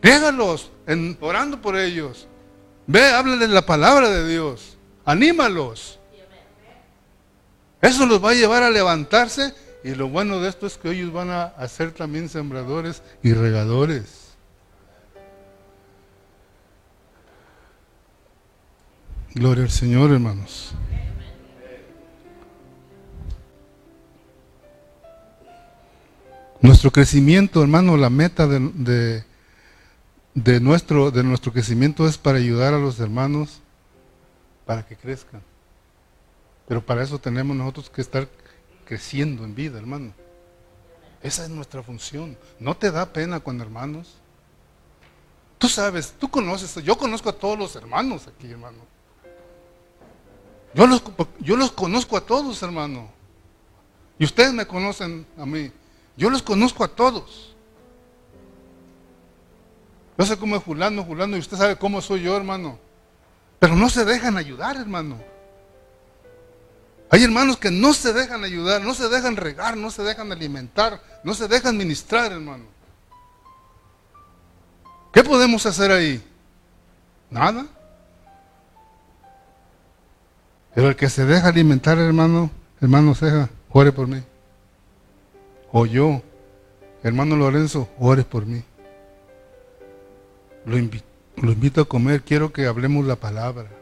[0.00, 2.28] Déjalos en, orando por ellos.
[2.86, 4.76] Ve, háblale la palabra de Dios.
[5.04, 5.98] Anímalos.
[7.82, 9.52] Eso los va a llevar a levantarse
[9.82, 14.28] y lo bueno de esto es que ellos van a, ser también sembradores y regadores.
[19.34, 20.72] Gloria al Señor, hermanos.
[26.60, 29.24] Nuestro crecimiento, hermano, la meta de,
[30.34, 33.60] de nuestro, de nuestro crecimiento es para ayudar a los hermanos
[34.64, 35.42] para que crezcan.
[36.66, 38.28] Pero para eso tenemos nosotros que estar
[38.84, 40.12] creciendo en vida, hermano.
[41.22, 42.36] Esa es nuestra función.
[42.58, 44.16] ¿No te da pena con hermanos?
[45.58, 48.78] Tú sabes, tú conoces, yo conozco a todos los hermanos aquí, hermano.
[50.74, 51.02] Yo los,
[51.38, 53.08] yo los conozco a todos, hermano.
[54.18, 55.70] Y ustedes me conocen a mí.
[56.16, 57.54] Yo los conozco a todos.
[60.18, 62.78] Yo sé cómo es Julano, Julano, y usted sabe cómo soy yo, hermano.
[63.58, 65.31] Pero no se dejan ayudar, hermano.
[67.12, 70.98] Hay hermanos que no se dejan ayudar, no se dejan regar, no se dejan alimentar,
[71.22, 72.64] no se dejan ministrar, hermano.
[75.12, 76.24] ¿Qué podemos hacer ahí?
[77.28, 77.66] Nada.
[80.74, 82.50] Pero el que se deja alimentar, hermano,
[82.80, 84.22] hermano Ceja, ore por mí.
[85.70, 86.22] O yo,
[87.02, 88.64] hermano Lorenzo, ore por mí.
[90.64, 91.04] Lo invito,
[91.36, 93.81] lo invito a comer, quiero que hablemos la palabra.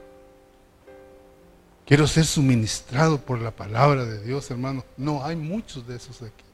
[1.90, 4.84] Quiero ser suministrado por la palabra de Dios, hermano.
[4.96, 6.44] No, hay muchos de esos aquí.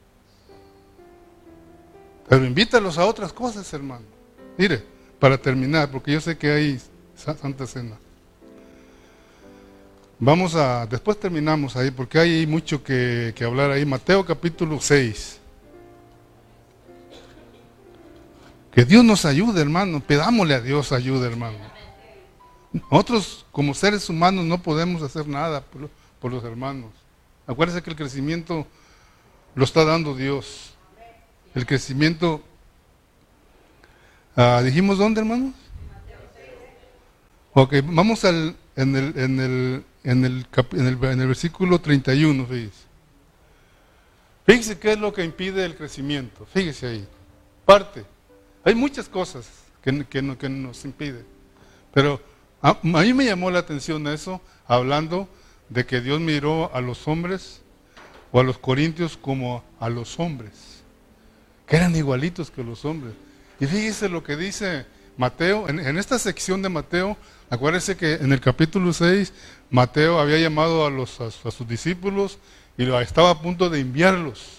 [2.27, 4.03] Pero invítalos a otras cosas, hermano.
[4.57, 4.83] Mire,
[5.19, 6.81] para terminar, porque yo sé que hay
[7.15, 7.99] Santa Cena.
[10.17, 13.85] Vamos a, después terminamos ahí, porque hay mucho que, hablar ahí.
[13.85, 15.39] Mateo capítulo 6.
[18.71, 19.99] Que Dios nos ayude, hermano.
[19.99, 21.76] Pedámosle a Dios ayuda, hermano.
[22.71, 25.63] Nosotros como seres humanos no podemos hacer nada
[26.19, 26.91] por, los hermanos.
[27.45, 28.67] Acuérdense que el crecimiento
[29.55, 30.73] lo está dando Dios.
[31.55, 32.41] El crecimiento,
[34.35, 35.53] ah, dijimos dónde hermanos?
[37.53, 42.45] Ok, vamos al, en, el, en, el, en, el, en, el, en el versículo 31,
[42.45, 42.87] fíjese.
[44.45, 46.45] Fíjese qué es lo que impide el crecimiento.
[46.45, 47.07] Fíjese ahí.
[47.65, 48.05] Parte.
[48.63, 49.49] Hay muchas cosas
[49.81, 51.25] que, que, que nos impiden.
[51.93, 52.21] Pero
[52.61, 55.29] a, mí me llamó la atención eso, hablando
[55.69, 57.61] de que Dios miró a los hombres
[58.31, 60.83] o a los corintios como a los hombres,
[61.65, 63.13] que eran igualitos que los hombres.
[63.59, 64.85] Y fíjese lo que dice
[65.17, 67.17] Mateo, en, esta sección de Mateo,
[67.49, 69.33] acuérdense que en el capítulo 6,
[69.69, 72.39] Mateo había llamado a, sus discípulos
[72.77, 74.57] y estaba a punto de enviarlos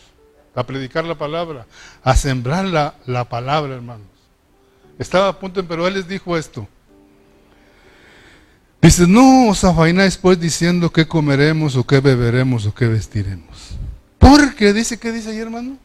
[0.55, 1.67] a predicar la palabra,
[2.03, 4.07] a sembrar la, la palabra, hermanos.
[4.99, 6.67] Estaba a punto, pero él les dijo esto.
[8.81, 13.71] Dice, no os afaináis pues diciendo qué comeremos o qué beberemos o qué vestiremos.
[14.19, 15.77] Porque, dice, ¿qué dice ahí hermano?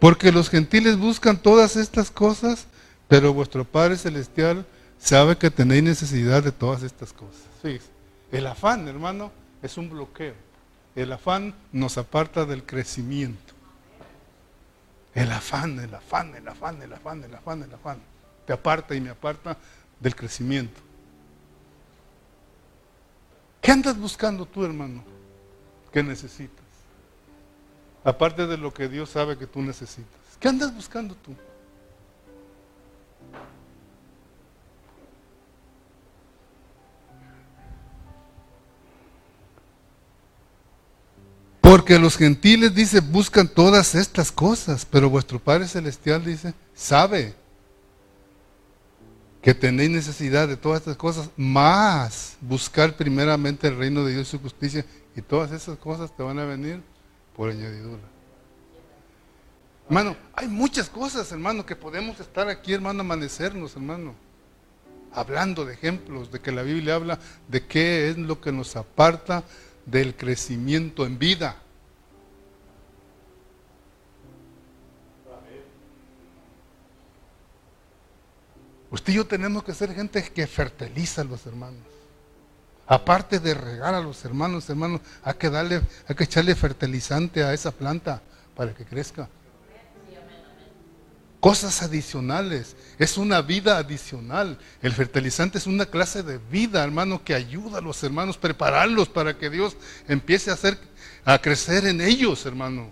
[0.00, 2.66] Porque los gentiles buscan todas estas cosas,
[3.08, 4.66] pero vuestro Padre Celestial
[4.98, 7.42] sabe que tenéis necesidad de todas estas cosas.
[8.32, 9.32] El afán, hermano,
[9.62, 10.34] es un bloqueo.
[10.94, 13.54] El afán nos aparta del crecimiento.
[15.14, 17.98] El afán, el afán, el afán, el afán, el afán, el afán.
[18.46, 19.56] Te aparta y me aparta
[20.00, 20.85] del crecimiento.
[23.66, 25.02] ¿Qué andas buscando tú, hermano?
[25.92, 26.64] ¿Qué necesitas?
[28.04, 30.20] Aparte de lo que Dios sabe que tú necesitas.
[30.38, 31.34] ¿Qué andas buscando tú?
[41.60, 47.34] Porque los gentiles, dice, buscan todas estas cosas, pero vuestro Padre Celestial dice, sabe
[49.46, 54.30] que tenéis necesidad de todas estas cosas, más buscar primeramente el reino de Dios y
[54.32, 54.84] su justicia,
[55.14, 56.82] y todas esas cosas te van a venir
[57.36, 58.02] por añadidura.
[59.86, 64.16] Hermano, hay muchas cosas, hermano, que podemos estar aquí, hermano, amanecernos, hermano,
[65.12, 69.44] hablando de ejemplos, de que la Biblia habla de qué es lo que nos aparta
[69.84, 71.62] del crecimiento en vida.
[78.96, 81.82] Usted y yo tenemos que ser gente que fertiliza a los hermanos.
[82.86, 87.52] Aparte de regar a los hermanos, hermanos, hay que darle, hay que echarle fertilizante a
[87.52, 88.22] esa planta
[88.56, 89.28] para que crezca.
[91.40, 94.58] Cosas adicionales, es una vida adicional.
[94.80, 99.36] El fertilizante es una clase de vida, hermano, que ayuda a los hermanos, prepararlos para
[99.36, 99.76] que Dios
[100.08, 100.78] empiece a hacer,
[101.26, 102.90] a crecer en ellos, hermano.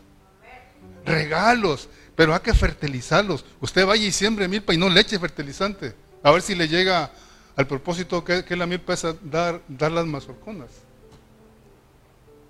[1.06, 3.44] Regalos, pero hay que fertilizarlos.
[3.60, 5.94] Usted vaya y siembre milpa y no le eche fertilizante.
[6.22, 7.10] A ver si le llega
[7.56, 10.70] al propósito que, la milpa es dar, dar las mazorconas.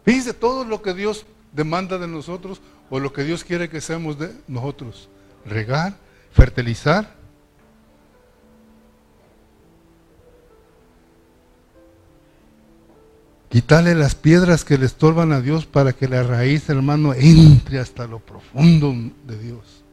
[0.04, 2.60] Fíjese todo lo que Dios demanda de nosotros
[2.90, 5.08] o lo que Dios quiere que seamos de nosotros.
[5.46, 5.94] Regar,
[6.32, 7.23] fertilizar.
[13.54, 18.04] Quitarle las piedras que le estorban a Dios para que la raíz, hermano, entre hasta
[18.08, 18.92] lo profundo
[19.28, 19.84] de Dios.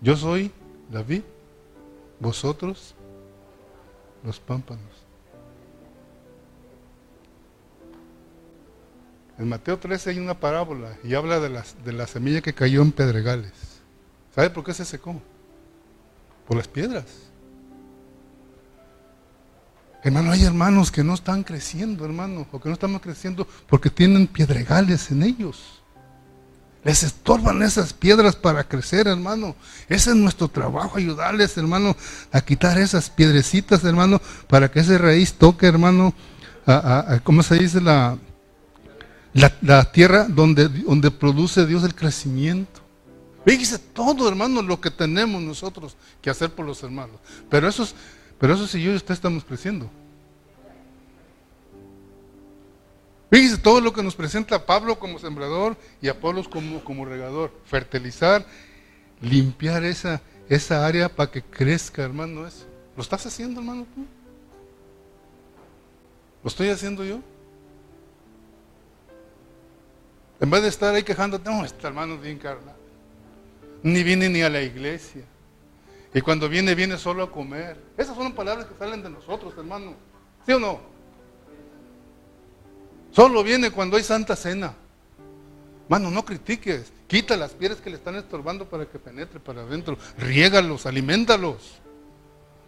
[0.00, 0.50] Yo soy
[0.90, 1.22] David,
[2.18, 2.96] vosotros
[4.24, 4.90] los pámpanos.
[9.38, 12.82] En Mateo 13 hay una parábola y habla de, las, de la semilla que cayó
[12.82, 13.52] en pedregales.
[14.34, 15.22] ¿Sabe por qué se secó?
[16.44, 17.29] Por las piedras.
[20.02, 24.26] Hermano, hay hermanos que no están creciendo, hermano, o que no estamos creciendo porque tienen
[24.26, 25.80] piedregales en ellos.
[26.82, 29.54] Les estorban esas piedras para crecer, hermano.
[29.88, 31.94] Ese es nuestro trabajo, ayudarles, hermano,
[32.32, 36.14] a quitar esas piedrecitas, hermano, para que esa raíz toque, hermano,
[36.66, 37.82] a, ¿cómo se dice?
[37.82, 38.16] La,
[39.34, 42.80] la, tierra donde, donde produce Dios el crecimiento.
[43.44, 47.16] Fíjese todo, hermano, lo que tenemos nosotros que hacer por los hermanos.
[47.50, 47.94] Pero eso, es,
[48.40, 49.88] pero eso si yo y usted estamos creciendo.
[53.30, 57.52] Fíjese todo lo que nos presenta Pablo como sembrador y Apolos como, como regador.
[57.64, 58.44] Fertilizar,
[59.20, 62.46] limpiar esa, esa área para que crezca, hermano.
[62.46, 62.66] Eso.
[62.96, 63.86] ¿Lo estás haciendo, hermano?
[66.42, 67.20] ¿Lo estoy haciendo yo?
[70.40, 72.74] En vez de estar ahí quejándote, no, este hermano es bien carnal.
[73.82, 75.22] Ni viene ni a la iglesia.
[76.12, 77.80] Y cuando viene, viene solo a comer.
[77.96, 79.94] Esas son palabras que salen de nosotros, hermano.
[80.44, 80.80] ¿Sí o no?
[83.12, 84.74] Solo viene cuando hay santa cena.
[85.88, 86.92] Mano, no critiques.
[87.06, 89.98] Quita las piedras que le están estorbando para que penetre para adentro.
[90.18, 91.80] Riégalos, alimentalos.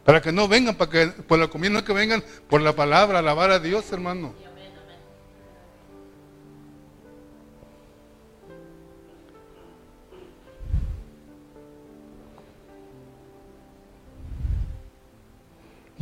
[0.04, 3.20] Para que no vengan, para que por la comida no que vengan por la palabra,
[3.20, 4.34] alabar a Dios, hermano.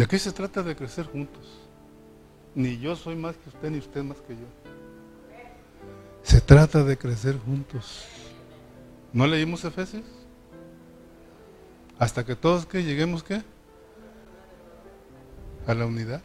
[0.00, 1.46] ¿De qué se trata de crecer juntos?
[2.54, 4.46] Ni yo soy más que usted, ni usted más que yo.
[6.22, 8.06] Se trata de crecer juntos.
[9.12, 10.06] ¿No leímos Efesios?
[11.98, 13.42] Hasta que todos que lleguemos qué?
[15.66, 16.22] A la unidad.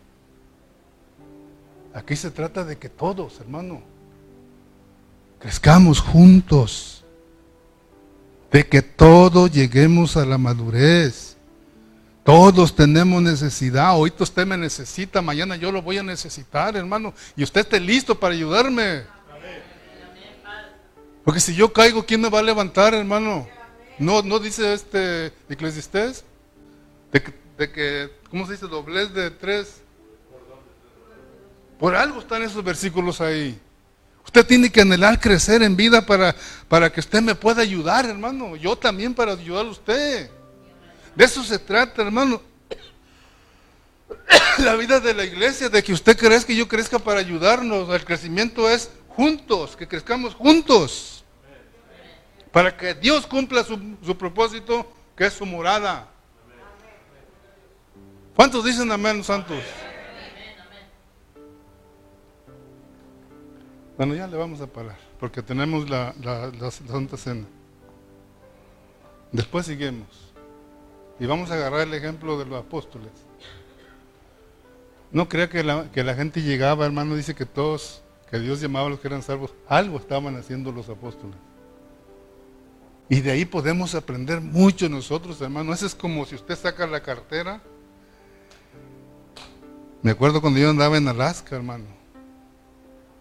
[1.94, 3.82] Aquí se trata de que todos, hermano,
[5.38, 7.04] crezcamos juntos.
[8.54, 11.35] De que todos lleguemos a la madurez.
[12.26, 13.96] Todos tenemos necesidad.
[13.96, 17.14] Hoy usted me necesita, mañana yo lo voy a necesitar, hermano.
[17.38, 19.04] Y usted esté listo para ayudarme.
[21.24, 23.48] Porque si yo caigo, ¿quién me va a levantar, hermano?
[24.00, 26.24] No, no dice este Eclesiastés
[27.12, 28.66] de que, de ¿cómo se dice?
[28.66, 29.82] Doblez de tres.
[31.78, 33.60] Por algo están esos versículos ahí.
[34.26, 36.36] Usted tiene que anhelar crecer en vida para,
[36.68, 38.56] para que usted me pueda ayudar, hermano.
[38.56, 40.32] Yo también para ayudar a usted.
[41.16, 42.42] De eso se trata, hermano.
[44.60, 47.90] La vida de la iglesia, de que usted crezca y yo crezca para ayudarnos.
[47.90, 51.24] El crecimiento es juntos, que crezcamos juntos.
[52.52, 56.10] Para que Dios cumpla su, propósito, que es su morada.
[58.36, 59.62] ¿Cuántos dicen amén, santos?
[63.98, 67.46] Bueno, ya le vamos a parar, porque tenemos la, la Santa Cena.
[69.32, 70.25] Después seguimos.
[71.20, 73.12] Y vamos a agarrar el ejemplo de los apóstoles.
[75.12, 78.88] No crea que la, que la gente llegaba, hermano, dice que todos, que Dios llamaba
[78.88, 81.38] a los que eran salvos, algo estaban haciendo los apóstoles.
[83.08, 85.74] Y de ahí podemos aprender mucho nosotros, hermano.
[85.74, 87.62] Eso es como si usted saca la cartera.
[90.02, 91.86] Me acuerdo cuando yo andaba en Alaska, hermano.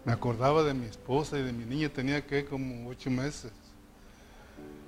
[0.03, 3.51] Me acordaba de mi esposa y de mi niña, tenía que como ocho meses.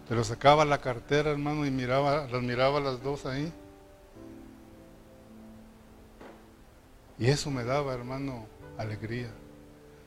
[0.08, 3.52] Pero sacaba la cartera, hermano, y miraba, las miraba las dos ahí.
[7.20, 8.46] Y eso me daba, hermano,
[8.78, 9.30] alegría.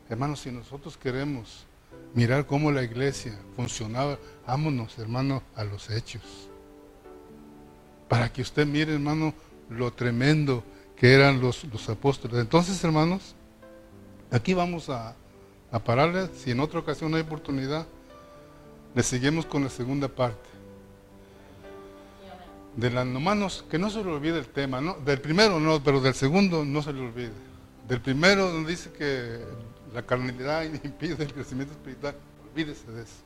[0.08, 1.66] Hermano, si nosotros queremos
[2.14, 6.22] mirar cómo la iglesia funcionaba, vámonos, hermano, a los hechos.
[8.08, 9.34] Para que usted mire, hermano,
[9.68, 10.64] lo tremendo
[10.96, 12.38] que eran los, los apóstoles.
[12.38, 13.34] Entonces, hermanos,
[14.30, 15.14] aquí vamos a,
[15.70, 17.86] a pararle, si en otra ocasión hay oportunidad.
[18.94, 20.48] Le seguimos con la segunda parte.
[22.76, 24.94] De la nomás que no se le olvide el tema, ¿no?
[24.94, 27.32] Del primero no, pero del segundo no se le olvide.
[27.88, 29.40] Del primero donde dice que
[29.92, 32.14] la carnalidad impide el crecimiento espiritual,
[32.50, 33.22] olvídese de eso.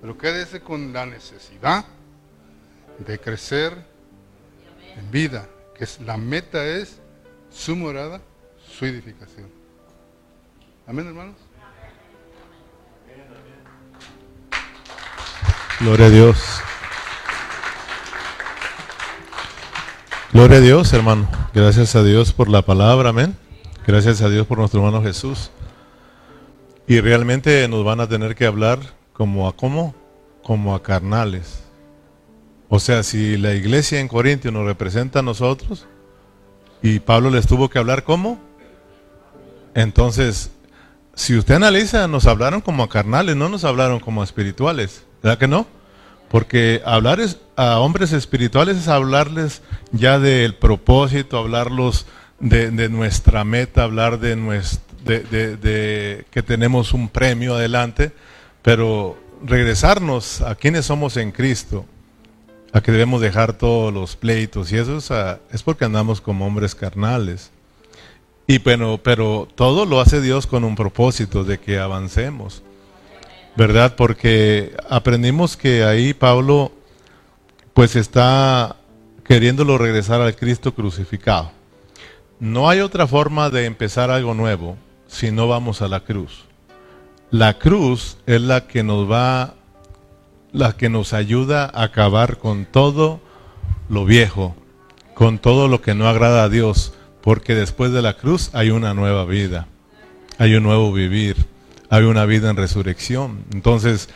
[0.00, 1.84] Pero quédese con la necesidad
[2.98, 3.86] de crecer
[4.96, 6.98] en vida, que es, la meta es
[7.50, 8.20] su morada,
[8.68, 9.48] su edificación.
[10.86, 11.36] Amén, hermanos.
[15.82, 16.60] Gloria a Dios.
[20.32, 21.28] Gloria a Dios, hermano.
[21.52, 23.36] Gracias a Dios por la palabra, amén.
[23.84, 25.50] Gracias a Dios por nuestro hermano Jesús.
[26.86, 28.78] Y realmente nos van a tener que hablar
[29.12, 29.92] como a cómo,
[30.44, 31.64] como a carnales.
[32.68, 35.88] O sea, si la iglesia en Corintio nos representa a nosotros
[36.80, 38.40] y Pablo les tuvo que hablar como,
[39.74, 40.52] entonces
[41.16, 45.48] si usted analiza, nos hablaron como a carnales, no nos hablaron como espirituales, ¿verdad que
[45.48, 45.66] no?
[46.28, 47.20] Porque hablar
[47.56, 49.62] a hombres espirituales es hablarles
[49.92, 52.06] ya del propósito, hablarlos
[52.40, 54.36] de, nuestra meta, hablar de,
[55.04, 58.12] de, que tenemos un premio adelante,
[58.62, 61.84] pero regresarnos a quienes somos en Cristo,
[62.72, 65.10] a que debemos dejar todos los pleitos y eso es,
[65.52, 67.50] es porque andamos como hombres carnales.
[68.46, 72.62] Y bueno, pero todo lo hace Dios con un propósito de que avancemos.
[73.56, 73.96] ¿Verdad?
[73.96, 76.72] Porque aprendimos que ahí Pablo
[77.74, 78.76] pues está
[79.24, 81.52] queriéndolo regresar al Cristo crucificado.
[82.40, 84.76] No hay otra forma de empezar algo nuevo
[85.06, 86.44] si no vamos a la cruz.
[87.30, 89.54] La cruz es la que nos va,
[90.52, 93.20] la que nos ayuda a acabar con todo
[93.88, 94.54] lo viejo,
[95.14, 98.92] con todo lo que no agrada a Dios porque después de la cruz hay una
[98.92, 99.68] nueva vida,
[100.38, 101.46] hay un nuevo vivir,
[101.92, 103.44] hay una vida en resurrección.
[103.52, 104.08] Entonces,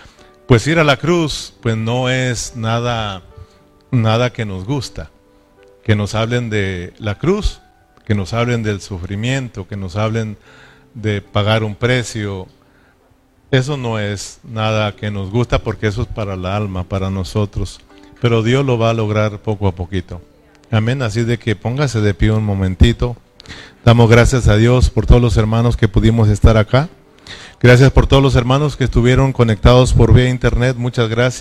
[0.46, 3.20] pues ir a la cruz, pues no es nada,
[3.90, 5.10] nada que nos gusta.
[5.84, 7.60] Que nos hablen de la cruz,
[8.06, 10.38] que nos hablen del sufrimiento, que nos hablen
[10.94, 12.46] de pagar un precio.
[13.50, 17.80] Eso no es nada que nos gusta porque eso es para la alma, para nosotros.
[18.22, 20.22] Pero Dios lo va a lograr poco a poquito.
[20.70, 21.02] Amén.
[21.02, 23.18] Así de que póngase de pie un momentito.
[23.84, 26.88] Damos gracias a Dios por todos los hermanos que pudimos estar acá.
[27.60, 30.76] Gracias por todos los hermanos que estuvieron conectados por vía internet.
[30.76, 31.34] Muchas gracias.